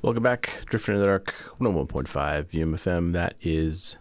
Welcome 0.06 0.22
back, 0.22 0.62
Drifting 0.66 0.94
in 0.94 1.00
the 1.00 1.06
Dark, 1.08 1.34
101.5 1.60 2.50
UMFM. 2.50 3.12
That 3.12 3.34
is 3.42 3.96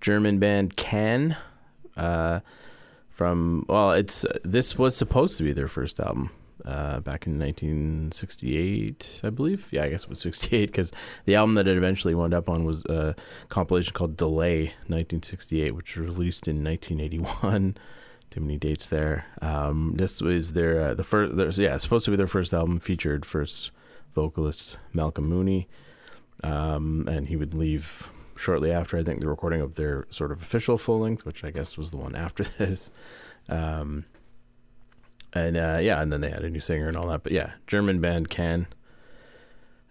German 0.00 0.40
band 0.40 0.74
Can. 0.74 1.36
Uh, 1.96 2.40
from 3.08 3.64
well, 3.68 3.92
it's 3.92 4.26
this 4.42 4.76
was 4.76 4.96
supposed 4.96 5.38
to 5.38 5.44
be 5.44 5.52
their 5.52 5.68
first 5.68 6.00
album 6.00 6.30
uh, 6.64 6.98
back 6.98 7.28
in 7.28 7.38
1968, 7.38 9.20
I 9.22 9.30
believe. 9.30 9.68
Yeah, 9.70 9.84
I 9.84 9.90
guess 9.90 10.02
it 10.02 10.10
was 10.10 10.18
68 10.22 10.66
because 10.66 10.90
the 11.24 11.36
album 11.36 11.54
that 11.54 11.68
it 11.68 11.76
eventually 11.76 12.16
wound 12.16 12.34
up 12.34 12.48
on 12.48 12.64
was 12.64 12.84
a 12.86 13.14
compilation 13.48 13.92
called 13.92 14.16
Delay 14.16 14.72
1968, 14.88 15.72
which 15.72 15.96
was 15.96 16.04
released 16.04 16.48
in 16.48 16.64
1981. 16.64 17.76
Too 18.30 18.40
many 18.40 18.56
dates 18.56 18.88
there. 18.88 19.26
Um, 19.40 19.92
this 19.94 20.20
was 20.20 20.54
their 20.54 20.80
uh, 20.80 20.94
the 20.94 21.04
first. 21.04 21.58
Yeah, 21.58 21.76
supposed 21.76 22.06
to 22.06 22.10
be 22.10 22.16
their 22.16 22.26
first 22.26 22.52
album. 22.52 22.80
Featured 22.80 23.24
first 23.24 23.70
vocalist 24.18 24.78
Malcolm 24.92 25.28
Mooney, 25.28 25.68
um, 26.42 27.06
and 27.08 27.28
he 27.28 27.36
would 27.36 27.54
leave 27.54 28.10
shortly 28.36 28.72
after. 28.72 28.98
I 28.98 29.04
think 29.04 29.20
the 29.20 29.28
recording 29.28 29.60
of 29.60 29.76
their 29.76 30.08
sort 30.10 30.32
of 30.32 30.42
official 30.42 30.76
full 30.76 30.98
length, 30.98 31.24
which 31.24 31.44
I 31.44 31.52
guess 31.52 31.78
was 31.78 31.92
the 31.92 31.98
one 31.98 32.16
after 32.16 32.42
this. 32.58 32.90
Um, 33.48 34.06
and 35.32 35.56
uh, 35.56 35.78
yeah, 35.80 36.02
and 36.02 36.12
then 36.12 36.20
they 36.20 36.30
had 36.30 36.42
a 36.42 36.50
new 36.50 36.58
singer 36.58 36.88
and 36.88 36.96
all 36.96 37.06
that. 37.08 37.22
But 37.22 37.30
yeah, 37.30 37.52
German 37.68 38.00
band 38.00 38.28
Can. 38.28 38.66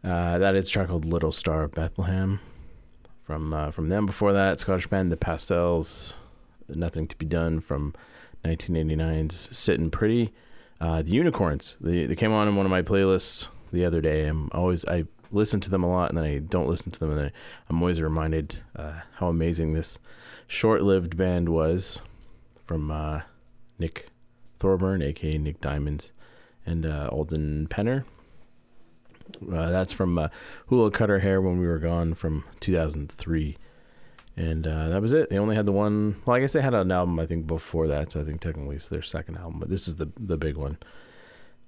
Uh, 0.03 0.37
that 0.39 0.55
is 0.55 0.69
track 0.69 0.89
called 0.89 1.05
"Little 1.05 1.31
Star 1.31 1.63
of 1.63 1.71
Bethlehem." 1.71 2.41
From 3.23 3.53
uh, 3.53 3.71
from 3.71 3.87
them 3.87 4.05
before 4.05 4.33
that, 4.33 4.59
Scottish 4.59 4.87
band 4.87 5.09
The 5.09 5.15
Pastels, 5.15 6.15
"Nothing 6.67 7.07
to 7.07 7.15
Be 7.15 7.25
Done" 7.25 7.61
from 7.61 7.93
1989's 8.43 9.55
"Sitting 9.57 9.89
Pretty." 9.89 10.33
Uh, 10.81 11.01
the 11.01 11.11
Unicorns. 11.11 11.77
They 11.79 12.05
they 12.05 12.15
came 12.15 12.33
on 12.33 12.49
in 12.49 12.57
one 12.57 12.65
of 12.65 12.71
my 12.71 12.81
playlists 12.81 13.47
the 13.71 13.85
other 13.85 14.01
day. 14.01 14.27
I'm 14.27 14.49
always 14.53 14.85
I 14.85 15.05
listen 15.31 15.59
to 15.61 15.69
them 15.69 15.83
a 15.83 15.89
lot, 15.89 16.09
and 16.09 16.17
then 16.17 16.25
I 16.25 16.39
don't 16.39 16.69
listen 16.69 16.91
to 16.91 16.99
them, 16.99 17.11
and 17.11 17.19
then 17.19 17.31
I'm 17.69 17.81
always 17.81 18.01
reminded 18.01 18.63
uh, 18.75 19.01
how 19.15 19.27
amazing 19.27 19.73
this 19.73 19.99
short-lived 20.47 21.17
band 21.17 21.49
was 21.49 22.01
from 22.65 22.91
uh, 22.91 23.21
Nick 23.79 24.07
Thorburn, 24.59 25.01
aka 25.01 25.37
Nick 25.37 25.61
Diamonds, 25.61 26.11
and 26.65 26.85
uh, 26.85 27.09
Alden 27.11 27.67
Penner. 27.69 28.05
Uh, 29.51 29.69
that's 29.71 29.91
from 29.91 30.17
uh, 30.17 30.29
Who'll 30.67 30.89
Cut 30.89 31.09
Our 31.09 31.19
Hair 31.19 31.41
when 31.41 31.59
we 31.59 31.67
were 31.67 31.79
gone 31.79 32.13
from 32.13 32.45
2003. 32.59 33.57
And 34.37 34.67
uh, 34.67 34.89
that 34.89 35.01
was 35.01 35.13
it. 35.13 35.29
They 35.29 35.37
only 35.37 35.55
had 35.55 35.65
the 35.65 35.71
one. 35.71 36.21
Well, 36.25 36.35
I 36.35 36.39
guess 36.39 36.53
they 36.53 36.61
had 36.61 36.75
an 36.75 36.91
album 36.91 37.19
I 37.19 37.25
think 37.25 37.47
before 37.47 37.87
that, 37.87 38.11
so 38.11 38.21
I 38.21 38.23
think 38.23 38.39
technically 38.39 38.75
it's 38.75 38.87
their 38.87 39.01
second 39.01 39.37
album. 39.37 39.59
But 39.59 39.69
this 39.69 39.87
is 39.87 39.95
the 39.95 40.09
the 40.15 40.37
big 40.37 40.57
one. 40.57 40.77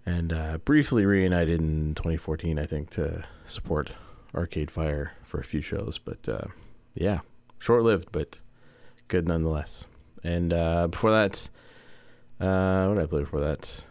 And 0.09 0.33
uh, 0.33 0.57
briefly 0.65 1.05
reunited 1.05 1.59
in 1.61 1.93
2014, 1.93 2.57
I 2.57 2.65
think, 2.65 2.89
to 2.91 3.23
support 3.45 3.91
Arcade 4.33 4.71
Fire 4.71 5.11
for 5.23 5.39
a 5.39 5.43
few 5.43 5.61
shows. 5.61 5.99
But 5.99 6.27
uh, 6.27 6.47
yeah, 6.95 7.19
short 7.59 7.83
lived, 7.83 8.11
but 8.11 8.39
good 9.07 9.27
nonetheless. 9.27 9.85
And 10.23 10.51
uh, 10.51 10.87
before 10.87 11.11
that, 11.11 11.49
Uh, 12.39 12.87
what 12.87 12.95
did 12.95 13.03
I 13.03 13.07
play 13.07 13.19
before 13.19 13.41
that? 13.41 13.85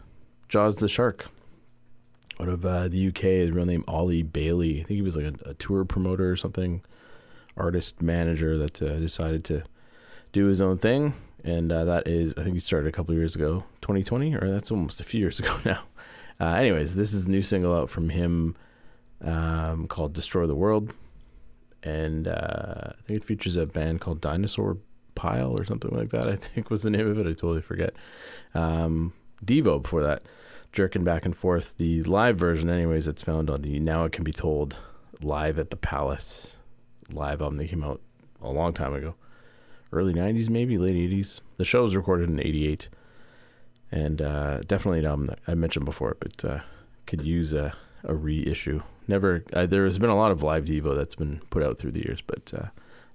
Jaws 0.49 0.77
the 0.77 0.89
Shark. 0.89 1.27
Out 2.41 2.49
of 2.49 2.65
uh, 2.65 2.87
the 2.87 3.07
UK, 3.09 3.21
his 3.21 3.51
real 3.51 3.65
name 3.65 3.83
Ollie 3.87 4.23
Bailey. 4.23 4.81
I 4.81 4.83
think 4.85 4.97
he 4.97 5.01
was 5.01 5.15
like 5.15 5.25
a, 5.25 5.49
a 5.51 5.53
tour 5.53 5.85
promoter 5.85 6.31
or 6.31 6.35
something, 6.35 6.81
artist 7.55 8.01
manager 8.01 8.57
that 8.57 8.81
uh, 8.81 8.97
decided 8.97 9.43
to 9.45 9.63
do 10.31 10.47
his 10.47 10.59
own 10.61 10.77
thing. 10.79 11.13
And 11.43 11.71
that 11.71 12.07
is, 12.07 12.33
I 12.37 12.43
think 12.43 12.55
he 12.55 12.59
started 12.59 12.87
a 12.87 12.91
couple 12.91 13.13
years 13.15 13.35
ago, 13.35 13.63
2020, 13.81 14.35
or 14.35 14.49
that's 14.49 14.71
almost 14.71 14.99
a 14.99 15.03
few 15.05 15.19
years 15.21 15.39
ago 15.43 15.55
now. 15.63 15.81
Uh, 16.39 16.53
anyways, 16.53 16.95
this 16.95 17.13
is 17.13 17.25
a 17.25 17.31
new 17.31 17.41
single 17.41 17.75
out 17.75 17.89
from 17.89 18.09
him 18.09 18.55
um, 19.21 19.87
called 19.87 20.13
Destroy 20.13 20.47
the 20.47 20.55
World. 20.55 20.93
And 21.83 22.27
uh, 22.27 22.91
I 22.91 23.01
think 23.05 23.21
it 23.21 23.25
features 23.25 23.55
a 23.55 23.65
band 23.65 24.01
called 24.01 24.21
Dinosaur 24.21 24.77
Pile 25.15 25.57
or 25.57 25.65
something 25.65 25.91
like 25.91 26.09
that, 26.09 26.27
I 26.29 26.35
think 26.35 26.69
was 26.69 26.83
the 26.83 26.89
name 26.89 27.07
of 27.07 27.17
it. 27.17 27.27
I 27.27 27.31
totally 27.31 27.61
forget. 27.61 27.93
Um, 28.53 29.13
Devo 29.45 29.81
before 29.81 30.03
that, 30.03 30.23
jerking 30.71 31.03
back 31.03 31.25
and 31.25 31.35
forth. 31.35 31.75
The 31.77 32.03
live 32.03 32.37
version, 32.37 32.69
anyways, 32.69 33.07
it's 33.07 33.23
found 33.23 33.49
on 33.49 33.61
the 33.61 33.79
Now 33.79 34.05
It 34.05 34.13
Can 34.13 34.23
Be 34.23 34.31
Told 34.31 34.79
Live 35.21 35.59
at 35.59 35.69
the 35.69 35.75
Palace 35.75 36.55
live 37.11 37.41
album 37.41 37.57
that 37.57 37.67
came 37.67 37.83
out 37.83 38.01
a 38.41 38.49
long 38.49 38.73
time 38.73 38.93
ago. 38.93 39.15
Early 39.91 40.13
90s, 40.13 40.49
maybe, 40.49 40.77
late 40.77 40.95
80s. 40.95 41.41
The 41.57 41.65
show 41.65 41.83
was 41.83 41.95
recorded 41.95 42.29
in 42.29 42.39
88. 42.39 42.89
And 43.91 44.21
uh, 44.21 44.59
definitely 44.61 44.99
an 44.99 45.05
album 45.05 45.25
that 45.27 45.39
I 45.47 45.55
mentioned 45.55 45.85
before, 45.85 46.15
but 46.19 46.45
uh, 46.45 46.59
could 47.07 47.23
use 47.23 47.53
a, 47.53 47.73
a 48.03 48.13
reissue. 48.13 48.81
Never, 49.07 49.43
uh, 49.53 49.65
there 49.65 49.85
has 49.85 49.97
been 49.97 50.11
a 50.11 50.15
lot 50.15 50.31
of 50.31 50.43
live 50.43 50.65
Devo 50.65 50.95
that's 50.95 51.15
been 51.15 51.41
put 51.49 51.63
out 51.63 51.79
through 51.79 51.91
the 51.91 52.05
years, 52.05 52.21
but 52.21 52.53
uh, 52.55 52.67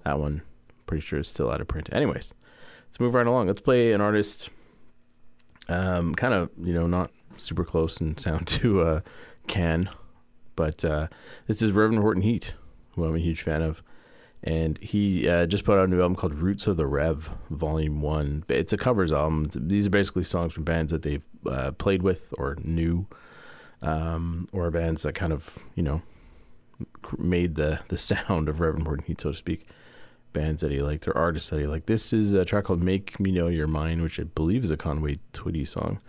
that 0.05 0.19
one, 0.19 0.43
pretty 0.87 1.01
sure 1.01 1.21
is 1.21 1.29
still 1.29 1.51
out 1.51 1.61
of 1.61 1.69
print. 1.69 1.89
Anyways, 1.93 2.35
let's 2.89 2.99
move 2.99 3.15
right 3.15 3.27
along. 3.27 3.47
Let's 3.47 3.61
play 3.61 3.93
an 3.93 4.01
artist, 4.01 4.49
um, 5.69 6.15
kind 6.15 6.35
of, 6.35 6.51
you 6.61 6.75
know, 6.75 6.89
not 6.89 7.11
super 7.37 7.65
close 7.65 8.01
in 8.01 8.19
sound 8.19 8.47
to 8.49 8.81
uh, 8.81 9.01
Can, 9.47 9.89
but 10.57 10.85
uh, 10.85 11.07
this 11.47 11.63
is 11.63 11.71
Reverend 11.71 12.03
Horton 12.03 12.23
Heat, 12.23 12.55
who 12.97 13.05
I'm 13.05 13.15
a 13.15 13.21
huge 13.21 13.43
fan 13.43 13.63
of. 13.63 13.83
And 14.47 14.79
he 14.79 15.27
uh, 15.29 15.47
just 15.47 15.65
put 15.65 15.79
out 15.79 15.85
a 15.85 15.91
new 15.91 16.01
album 16.03 16.17
called 16.17 16.35
Roots 16.35 16.67
of 16.67 16.77
the 16.77 16.87
Rev, 16.87 17.31
Volume 17.51 18.03
1. 18.03 18.45
It's 18.49 18.75
a 18.75 18.77
covers 18.77 19.13
album. 19.13 19.47
It's- 19.47 19.63
these 19.67 19.87
are 19.87 19.91
basically 19.91 20.25
songs 20.25 20.53
from 20.53 20.65
bands 20.65 20.93
that 20.93 21.03
they've 21.03 21.25
uh, 21.47 21.71
played 21.73 22.03
with 22.03 22.33
or 22.37 22.57
knew, 22.63 23.07
um, 23.81 24.47
or 24.53 24.71
bands 24.71 25.03
that 25.03 25.15
kind 25.15 25.33
of, 25.33 25.59
you 25.75 25.83
know, 25.83 26.03
made 27.17 27.55
the, 27.55 27.81
the 27.89 27.97
sound 28.11 28.49
of 28.49 28.61
Reverend 28.61 28.87
Horton 28.87 29.05
Heat, 29.07 29.21
so 29.21 29.31
to 29.31 29.37
speak. 29.37 29.67
Bands 30.35 30.61
that 30.63 30.73
he 30.73 30.81
liked 30.81 31.09
or 31.09 31.17
artists 31.17 31.49
that 31.51 31.61
he 31.61 31.67
liked. 31.67 31.87
This 31.87 32.13
is 32.13 32.35
a 32.35 32.45
track 32.45 32.65
called 32.65 32.83
Make 32.83 33.19
Me 33.19 33.31
Know 33.31 33.47
Your 33.47 33.69
Mind, 33.69 34.03
which 34.03 34.21
I 34.21 34.25
believe 34.25 34.65
is 34.65 34.71
a 34.71 34.77
Conway 34.77 35.21
Twitty 35.33 35.67
song 35.67 36.01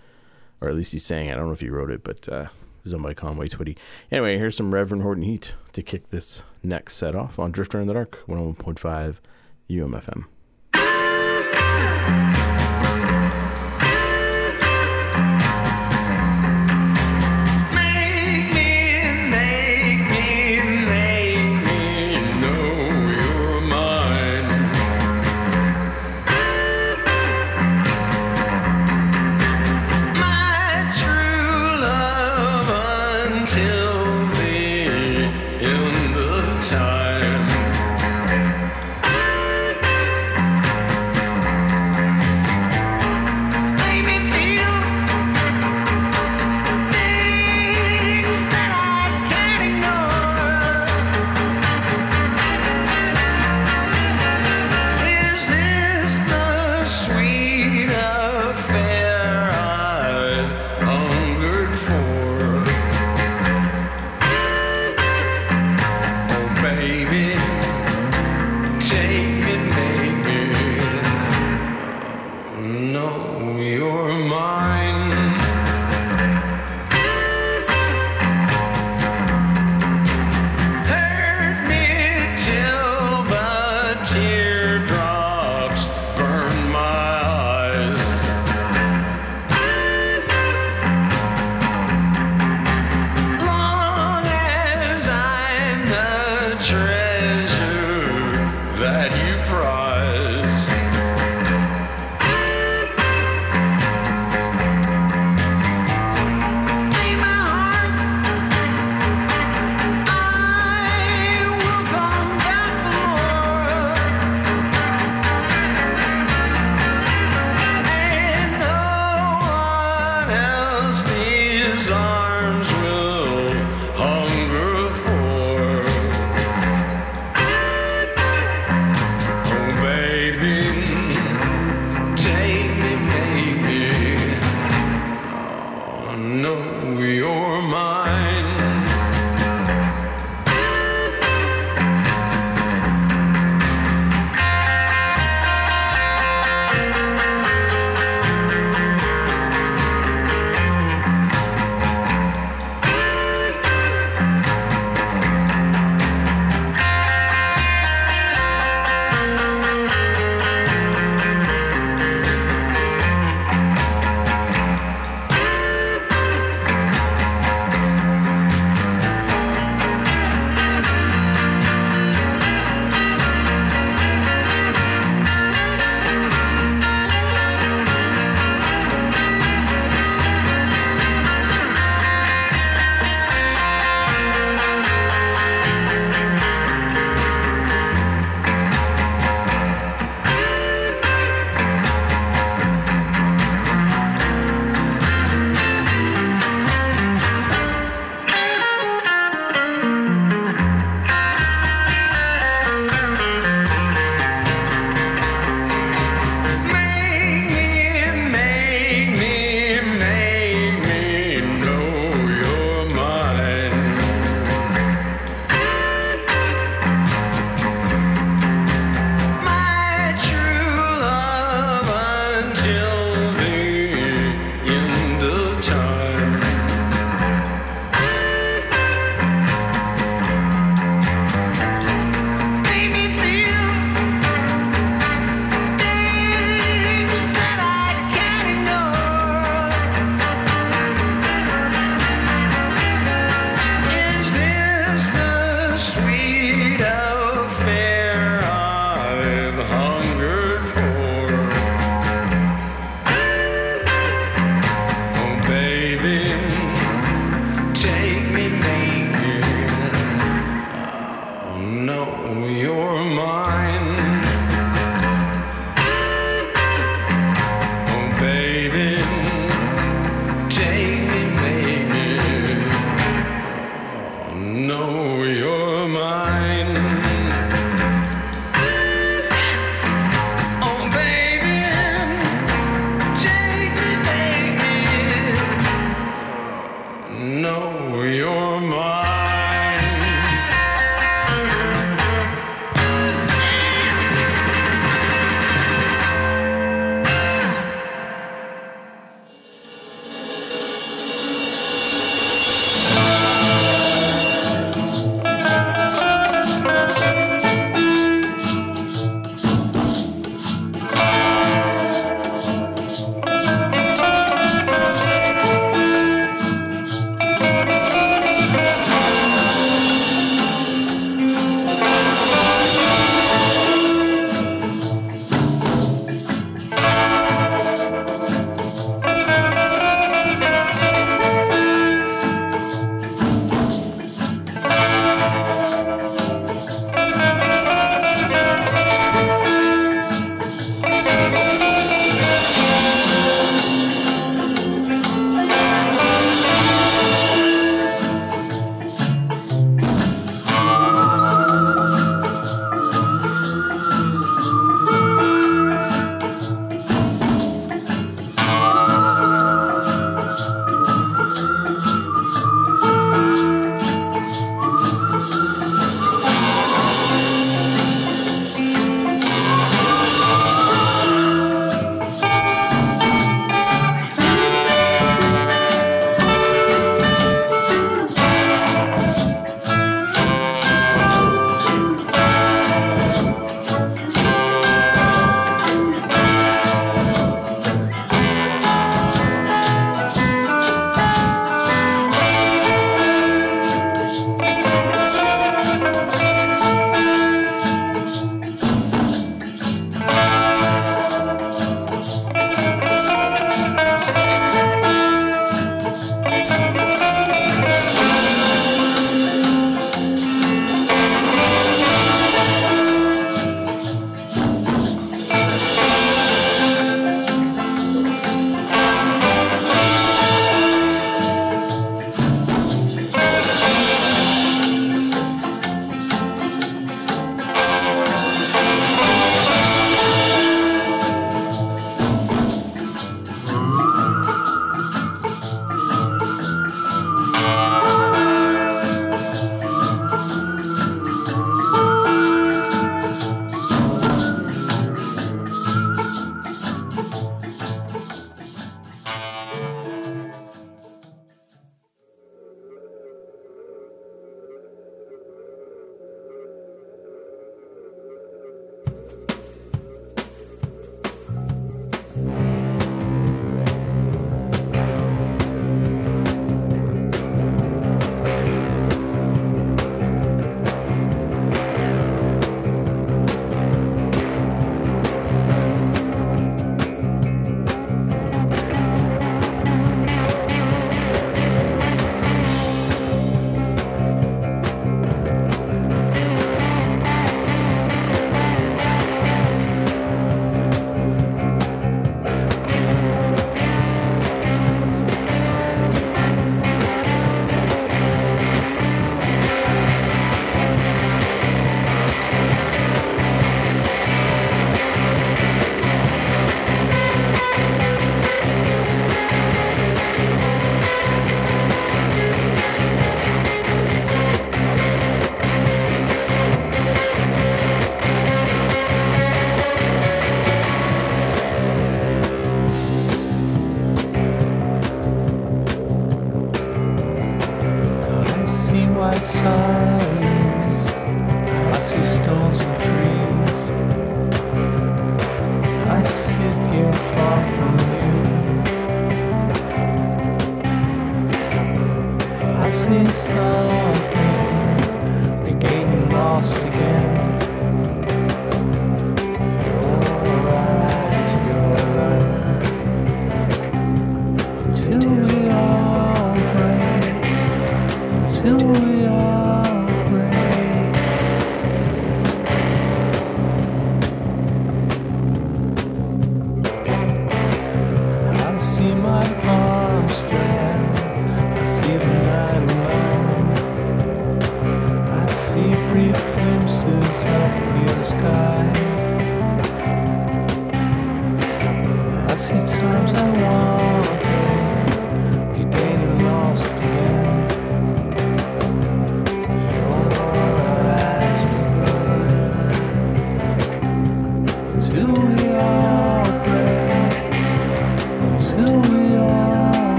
or 0.62 0.70
at 0.70 0.76
least 0.76 0.92
he 0.92 1.00
sang 1.00 1.28
it. 1.28 1.34
I 1.34 1.36
don't 1.36 1.48
know 1.48 1.54
if 1.54 1.60
he 1.60 1.70
wrote 1.70 1.92
it, 1.92 2.04
but 2.04 2.28
uh, 2.30 2.48
done 2.92 3.02
by 3.02 3.14
Conway 3.14 3.48
Twitty. 3.48 3.78
Anyway, 4.12 4.38
here's 4.38 4.58
some 4.58 4.74
Reverend 4.74 5.04
Horton 5.04 5.24
Heat 5.24 5.56
to 5.74 5.82
kick 5.82 6.10
this 6.10 6.44
next 6.64 6.96
set 6.96 7.16
off 7.16 7.40
on 7.40 7.52
Drifter 7.52 7.80
in 7.80 7.88
the 7.88 7.94
Dark, 7.94 8.24
101.5 8.28 9.16
UMFM. 9.70 10.26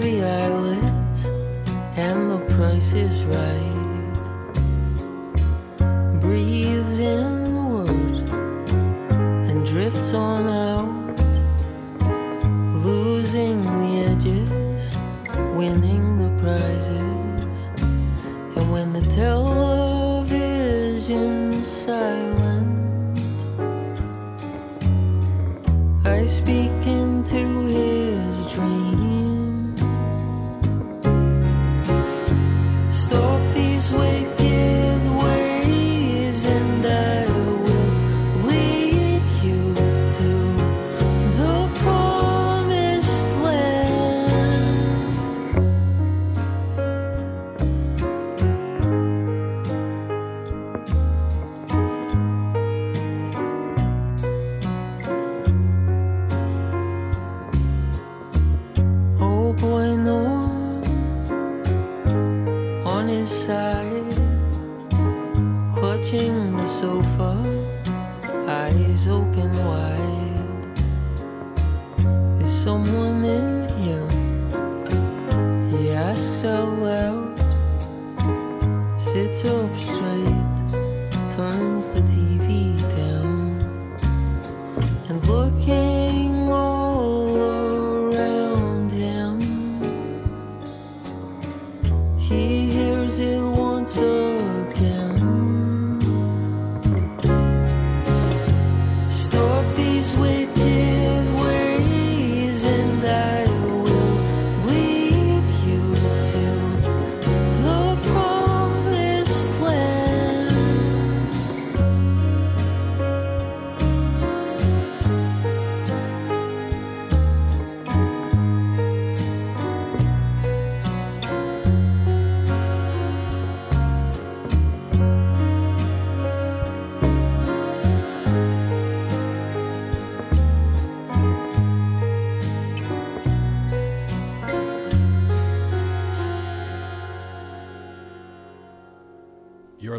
cherry 0.00 0.22
islet 0.22 1.26
and 1.96 2.30
the 2.30 2.38
price 2.54 2.92
is 2.92 3.24
right. 3.24 3.82
Breathes 6.20 6.98
in 6.98 7.54
wood 7.70 8.28
and 9.48 9.64
drifts 9.64 10.12
on 10.12 10.45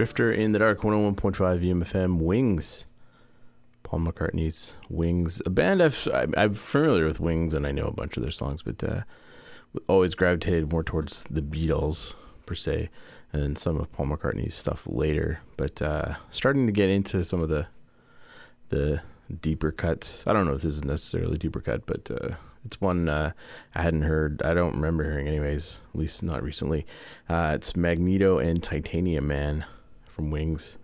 Drifter 0.00 0.32
in 0.32 0.52
the 0.52 0.58
Dark, 0.58 0.80
101.5 0.80 1.36
UMFM, 1.36 2.22
Wings. 2.22 2.86
Paul 3.82 4.00
McCartney's 4.00 4.72
Wings, 4.88 5.42
a 5.44 5.50
band 5.50 5.82
I've 5.82 6.08
I'm, 6.34 6.54
familiar 6.54 7.04
with 7.04 7.20
Wings 7.20 7.52
and 7.52 7.66
I 7.66 7.72
know 7.72 7.84
a 7.84 7.92
bunch 7.92 8.16
of 8.16 8.22
their 8.22 8.32
songs, 8.32 8.62
but 8.62 8.82
uh, 8.82 9.02
always 9.88 10.14
gravitated 10.14 10.72
more 10.72 10.82
towards 10.82 11.24
the 11.24 11.42
Beatles 11.42 12.14
per 12.46 12.54
se, 12.54 12.88
and 13.30 13.42
then 13.42 13.56
some 13.56 13.78
of 13.78 13.92
Paul 13.92 14.06
McCartney's 14.06 14.54
stuff 14.54 14.86
later. 14.86 15.40
But 15.58 15.82
uh, 15.82 16.14
starting 16.30 16.64
to 16.64 16.72
get 16.72 16.88
into 16.88 17.22
some 17.22 17.42
of 17.42 17.50
the 17.50 17.66
the 18.70 19.02
deeper 19.42 19.70
cuts. 19.70 20.26
I 20.26 20.32
don't 20.32 20.46
know 20.46 20.54
if 20.54 20.62
this 20.62 20.76
is 20.76 20.82
necessarily 20.84 21.36
deeper 21.36 21.60
cut, 21.60 21.84
but 21.84 22.10
uh, 22.10 22.36
it's 22.64 22.80
one 22.80 23.10
uh, 23.10 23.32
I 23.74 23.82
hadn't 23.82 24.04
heard. 24.04 24.40
I 24.46 24.54
don't 24.54 24.76
remember 24.76 25.04
hearing, 25.04 25.28
anyways. 25.28 25.76
At 25.92 26.00
least 26.00 26.22
not 26.22 26.42
recently. 26.42 26.86
Uh, 27.28 27.52
it's 27.54 27.76
Magneto 27.76 28.38
and 28.38 28.62
Titanium 28.62 29.26
Man 29.26 29.66
from 30.20 30.30
Wings 30.30 30.76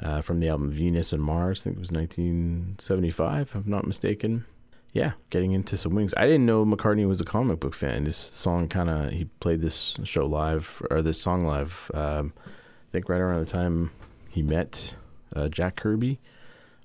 uh, 0.00 0.22
from 0.22 0.38
the 0.38 0.48
album 0.48 0.70
Venus 0.70 1.12
and 1.12 1.20
Mars. 1.20 1.62
I 1.62 1.64
think 1.64 1.76
it 1.76 1.80
was 1.80 1.90
1975, 1.90 3.40
if 3.40 3.54
I'm 3.56 3.64
not 3.66 3.86
mistaken. 3.86 4.44
Yeah, 4.92 5.12
getting 5.30 5.50
into 5.50 5.76
some 5.76 5.94
Wings. 5.94 6.14
I 6.16 6.26
didn't 6.26 6.46
know 6.46 6.64
McCartney 6.64 7.08
was 7.08 7.20
a 7.20 7.24
comic 7.24 7.58
book 7.58 7.74
fan. 7.74 8.04
This 8.04 8.16
song 8.16 8.68
kind 8.68 8.88
of, 8.88 9.10
he 9.10 9.24
played 9.40 9.62
this 9.62 9.96
show 10.04 10.26
live, 10.26 10.80
or 10.90 11.02
this 11.02 11.20
song 11.20 11.44
live, 11.44 11.90
um, 11.92 12.32
I 12.38 12.92
think 12.92 13.08
right 13.08 13.20
around 13.20 13.40
the 13.40 13.50
time 13.50 13.90
he 14.28 14.42
met 14.42 14.94
uh, 15.34 15.48
Jack 15.48 15.76
Kirby. 15.76 16.20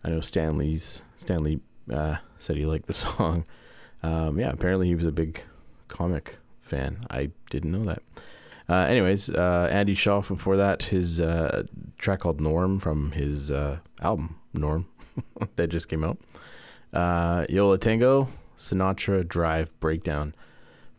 I 0.03 0.09
know 0.09 0.21
Stan 0.21 0.57
Lee's, 0.57 1.03
Stanley 1.17 1.59
uh, 1.93 2.15
said 2.39 2.55
he 2.55 2.65
liked 2.65 2.87
the 2.87 2.93
song. 3.05 3.45
Um, 4.01 4.39
yeah, 4.39 4.49
apparently 4.49 4.87
he 4.87 4.95
was 4.95 5.05
a 5.05 5.11
big 5.11 5.43
comic 5.89 6.37
fan. 6.61 7.01
I 7.11 7.29
didn't 7.51 7.71
know 7.71 7.83
that. 7.83 8.01
Uh, 8.69 8.75
anyways, 8.75 9.29
uh, 9.29 9.69
Andy 9.71 9.95
Shauf 9.95 10.27
before 10.27 10.57
that, 10.57 10.83
his 10.83 11.21
uh, 11.21 11.63
track 11.97 12.19
called 12.19 12.41
Norm 12.41 12.79
from 12.79 13.11
his 13.11 13.49
uh, 13.49 13.79
album 14.01 14.39
Norm 14.53 14.87
that 15.55 15.67
just 15.67 15.87
came 15.87 16.03
out. 16.03 16.17
Uh, 16.93 17.45
Yo 17.49 17.69
La 17.69 17.77
Tengo, 17.77 18.29
Sinatra 18.57 19.25
Drive 19.25 19.77
Breakdown 19.79 20.35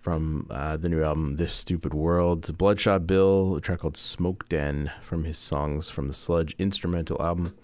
from 0.01 0.47
uh, 0.51 0.77
the 0.79 0.89
new 0.89 1.03
album 1.03 1.37
This 1.37 1.53
Stupid 1.53 1.93
World. 1.93 2.57
Bloodshot 2.57 3.07
Bill, 3.07 3.57
a 3.57 3.61
track 3.61 3.81
called 3.81 3.97
Smoke 3.97 4.49
Den 4.49 4.91
from 5.03 5.25
his 5.25 5.37
songs 5.37 5.91
from 5.91 6.09
the 6.09 6.14
Sludge 6.14 6.55
instrumental 6.59 7.21
album 7.21 7.55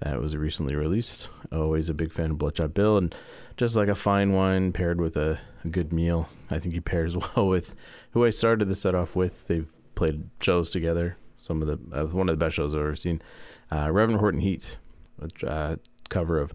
that 0.00 0.20
was 0.20 0.36
recently 0.36 0.76
released. 0.76 1.28
Always 1.52 1.88
a 1.88 1.94
big 1.94 2.12
fan 2.12 2.30
of 2.30 2.38
Bloodshot 2.38 2.74
Bill, 2.74 2.96
and 2.96 3.14
just 3.56 3.76
like 3.76 3.88
a 3.88 3.94
fine 3.94 4.32
wine 4.32 4.72
paired 4.72 5.00
with 5.00 5.16
a, 5.16 5.38
a 5.64 5.68
good 5.68 5.92
meal, 5.92 6.28
I 6.50 6.58
think 6.58 6.74
he 6.74 6.80
pairs 6.80 7.16
well 7.36 7.48
with 7.48 7.74
who 8.12 8.24
I 8.24 8.30
started 8.30 8.68
the 8.68 8.74
set 8.74 8.94
off 8.94 9.14
with. 9.16 9.46
They've 9.46 9.68
played 9.94 10.28
shows 10.40 10.70
together. 10.70 11.16
Some 11.38 11.62
of 11.62 11.68
the 11.68 11.96
uh, 11.96 12.06
one 12.06 12.28
of 12.28 12.38
the 12.38 12.44
best 12.44 12.56
shows 12.56 12.74
I've 12.74 12.80
ever 12.80 12.96
seen. 12.96 13.22
Uh, 13.70 13.90
Reverend 13.90 14.20
Horton 14.20 14.40
Heat, 14.40 14.78
a 15.20 15.46
uh, 15.46 15.76
cover 16.08 16.38
of 16.38 16.52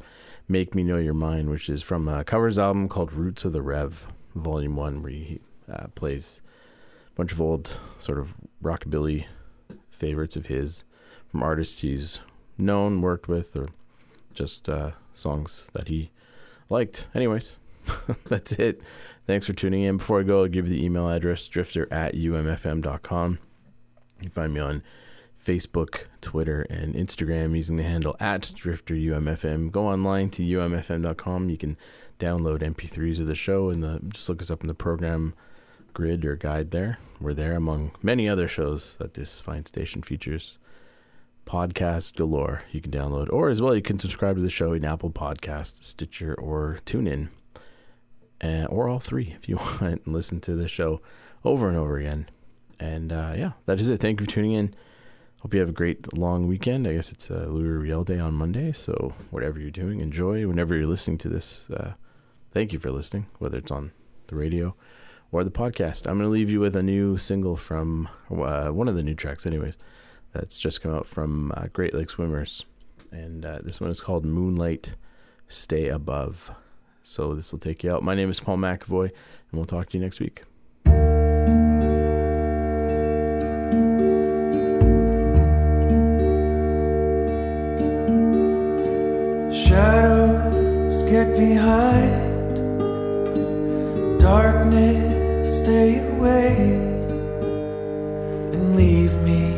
"Make 0.47 0.75
Me 0.75 0.83
Know 0.83 0.97
Your 0.97 1.13
Mind," 1.13 1.49
which 1.49 1.69
is 1.69 1.81
from 1.81 2.07
a 2.07 2.23
covers 2.23 2.59
album 2.59 2.87
called 2.87 3.13
Roots 3.13 3.45
of 3.45 3.53
the 3.53 3.61
Rev, 3.61 4.07
Volume 4.35 4.75
One, 4.75 5.01
where 5.01 5.11
he 5.11 5.39
uh, 5.71 5.87
plays 5.95 6.41
a 7.11 7.15
bunch 7.15 7.31
of 7.31 7.41
old 7.41 7.79
sort 7.99 8.19
of 8.19 8.35
rockabilly 8.63 9.25
favorites 9.89 10.35
of 10.35 10.47
his 10.47 10.83
from 11.31 11.43
artists 11.43 11.81
he's 11.81 12.19
known, 12.57 13.01
worked 13.01 13.27
with, 13.27 13.55
or 13.55 13.67
just 14.33 14.69
uh, 14.69 14.91
songs 15.13 15.67
that 15.73 15.87
he 15.87 16.11
liked. 16.69 17.07
Anyways, 17.15 17.57
that's 18.25 18.53
it. 18.53 18.81
Thanks 19.27 19.47
for 19.47 19.53
tuning 19.53 19.83
in. 19.83 19.97
Before 19.97 20.19
I 20.19 20.23
go, 20.23 20.41
I'll 20.41 20.47
give 20.47 20.67
you 20.67 20.75
the 20.75 20.85
email 20.85 21.09
address 21.09 21.47
drifter 21.47 21.91
at 21.91 22.13
umfm.com. 22.13 23.39
You 24.19 24.21
can 24.21 24.29
find 24.29 24.53
me 24.53 24.59
on 24.59 24.83
Facebook, 25.43 26.05
Twitter, 26.21 26.61
and 26.69 26.95
Instagram 26.95 27.55
using 27.55 27.75
the 27.75 27.83
handle 27.83 28.15
at 28.19 28.41
drifterumfm. 28.41 29.71
Go 29.71 29.87
online 29.87 30.29
to 30.31 30.43
umfm.com. 30.43 31.49
You 31.49 31.57
can 31.57 31.77
download 32.19 32.59
MP3s 32.61 33.19
of 33.19 33.27
the 33.27 33.35
show 33.35 33.69
and 33.69 33.83
the, 33.83 33.99
just 34.09 34.29
look 34.29 34.41
us 34.41 34.49
up 34.49 34.61
in 34.61 34.67
the 34.67 34.73
program 34.73 35.33
grid 35.93 36.25
or 36.25 36.35
guide 36.35 36.71
there. 36.71 36.99
We're 37.19 37.33
there 37.33 37.55
among 37.55 37.91
many 38.01 38.27
other 38.27 38.47
shows 38.47 38.95
that 38.99 39.13
this 39.13 39.39
fine 39.39 39.65
station 39.65 40.01
features 40.01 40.57
podcast 41.45 42.15
galore 42.15 42.61
you 42.71 42.81
can 42.81 42.91
download 42.91 43.31
or 43.31 43.49
as 43.49 43.61
well 43.61 43.75
you 43.75 43.81
can 43.81 43.99
subscribe 43.99 44.35
to 44.35 44.41
the 44.41 44.49
show 44.49 44.73
in 44.73 44.83
apple 44.83 45.11
podcast 45.11 45.83
stitcher 45.83 46.33
or 46.33 46.79
tunein 46.87 47.29
uh, 48.45 48.65
or 48.65 48.87
all 48.87 48.99
three 48.99 49.33
if 49.35 49.49
you 49.49 49.55
want 49.81 50.03
and 50.05 50.13
listen 50.13 50.39
to 50.41 50.55
the 50.55 50.67
show 50.67 51.01
over 51.43 51.67
and 51.67 51.77
over 51.77 51.97
again. 51.97 52.29
And 52.79 53.11
uh, 53.11 53.33
yeah 53.35 53.51
that 53.65 53.79
is 53.79 53.89
it. 53.89 53.99
Thank 53.99 54.19
you 54.19 54.25
for 54.25 54.31
tuning 54.31 54.53
in. 54.53 54.73
Hope 55.41 55.53
you 55.53 55.59
have 55.59 55.69
a 55.69 55.73
great 55.73 56.17
long 56.17 56.47
weekend. 56.47 56.87
I 56.87 56.93
guess 56.93 57.11
it's 57.11 57.29
a 57.29 57.45
Louis 57.47 57.69
Riel 57.69 58.03
day 58.03 58.19
on 58.19 58.33
monday 58.33 58.71
so 58.71 59.13
whatever 59.29 59.59
you're 59.59 59.69
doing 59.71 59.99
enjoy 59.99 60.47
whenever 60.47 60.75
you're 60.75 60.87
listening 60.87 61.17
to 61.19 61.29
this. 61.29 61.67
Uh, 61.69 61.93
thank 62.51 62.73
you 62.73 62.79
for 62.79 62.91
listening 62.91 63.27
whether 63.39 63.57
it's 63.57 63.71
on 63.71 63.91
the 64.27 64.35
radio 64.35 64.75
or 65.31 65.43
the 65.43 65.51
podcast. 65.51 66.07
I'm 66.07 66.17
going 66.17 66.29
to 66.29 66.29
leave 66.29 66.49
you 66.49 66.59
with 66.59 66.75
a 66.75 66.83
new 66.83 67.17
single 67.17 67.55
from 67.55 68.09
uh, 68.31 68.69
one 68.69 68.87
of 68.87 68.95
the 68.95 69.03
new 69.03 69.15
tracks 69.15 69.45
anyways 69.45 69.77
that's 70.35 70.59
just 70.59 70.81
come 70.81 70.93
out 70.93 71.07
from 71.07 71.51
uh, 71.55 71.67
Great 71.71 71.93
Lake 71.93 72.09
Swimmers. 72.09 72.65
And 73.11 73.45
uh, 73.45 73.59
this 73.63 73.79
one 73.79 73.89
is 73.89 74.01
called 74.01 74.25
Moonlight 74.25 74.95
Stay 75.47 75.87
Above. 75.87 76.51
So 77.07 77.35
this 77.35 77.51
will 77.51 77.59
take 77.59 77.83
you 77.83 77.91
out. 77.91 78.01
My 78.01 78.15
name 78.15 78.31
is 78.31 78.39
Paul 78.39 78.57
McAvoy, 78.57 79.03
and 79.03 79.13
we'll 79.53 79.65
talk 79.65 79.89
to 79.89 79.97
you 79.97 80.03
next 80.03 80.19
week. 80.19 80.41
Shadows 89.53 91.03
get 91.03 91.37
behind, 91.37 92.79
darkness 94.19 95.61
stay 95.61 95.99
away, 96.09 96.55
and 98.51 98.75
leave 98.75 99.13
me, 99.21 99.53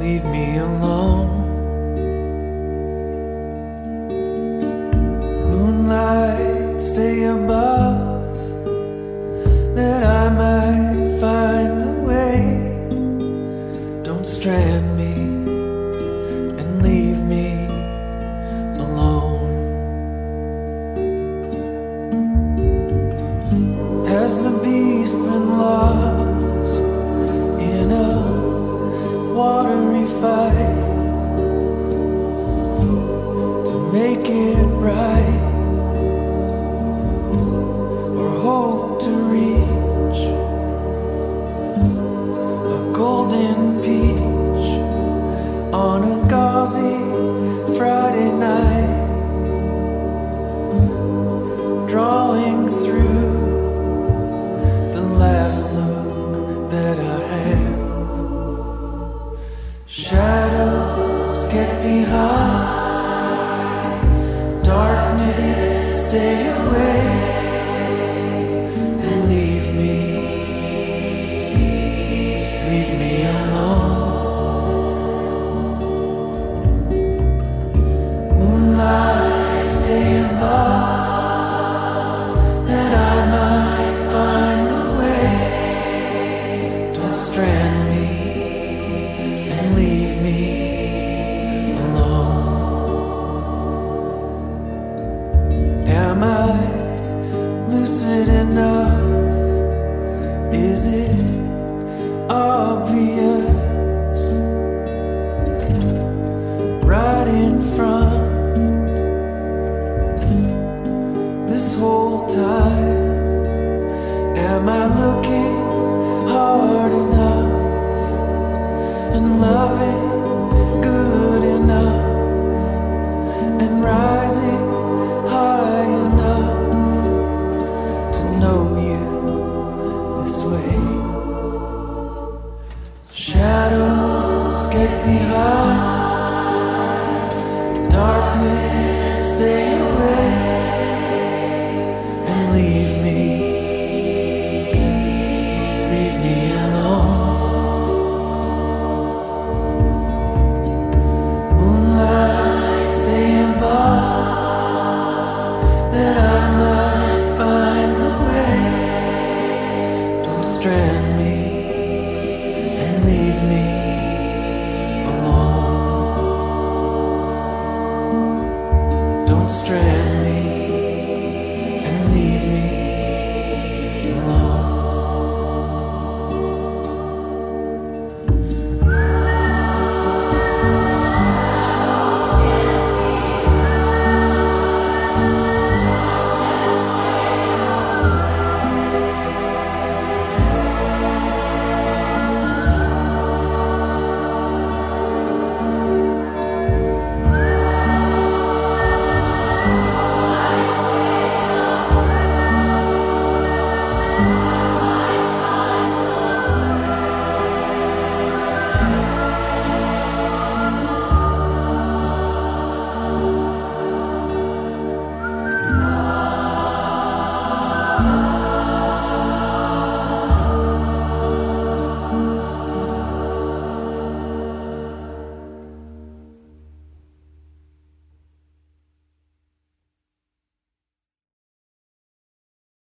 leave 0.00 0.24
me 0.24 0.56
alone. 0.56 1.27
Moonlight 5.98 6.80
stay 6.80 7.24
above, 7.24 8.24
that 9.74 10.02
I 10.04 10.28
might 10.30 11.18
find 11.20 11.80
the 11.82 11.94
way. 12.06 12.38
Don't 14.04 14.24
strand 14.24 14.96
me 14.96 15.17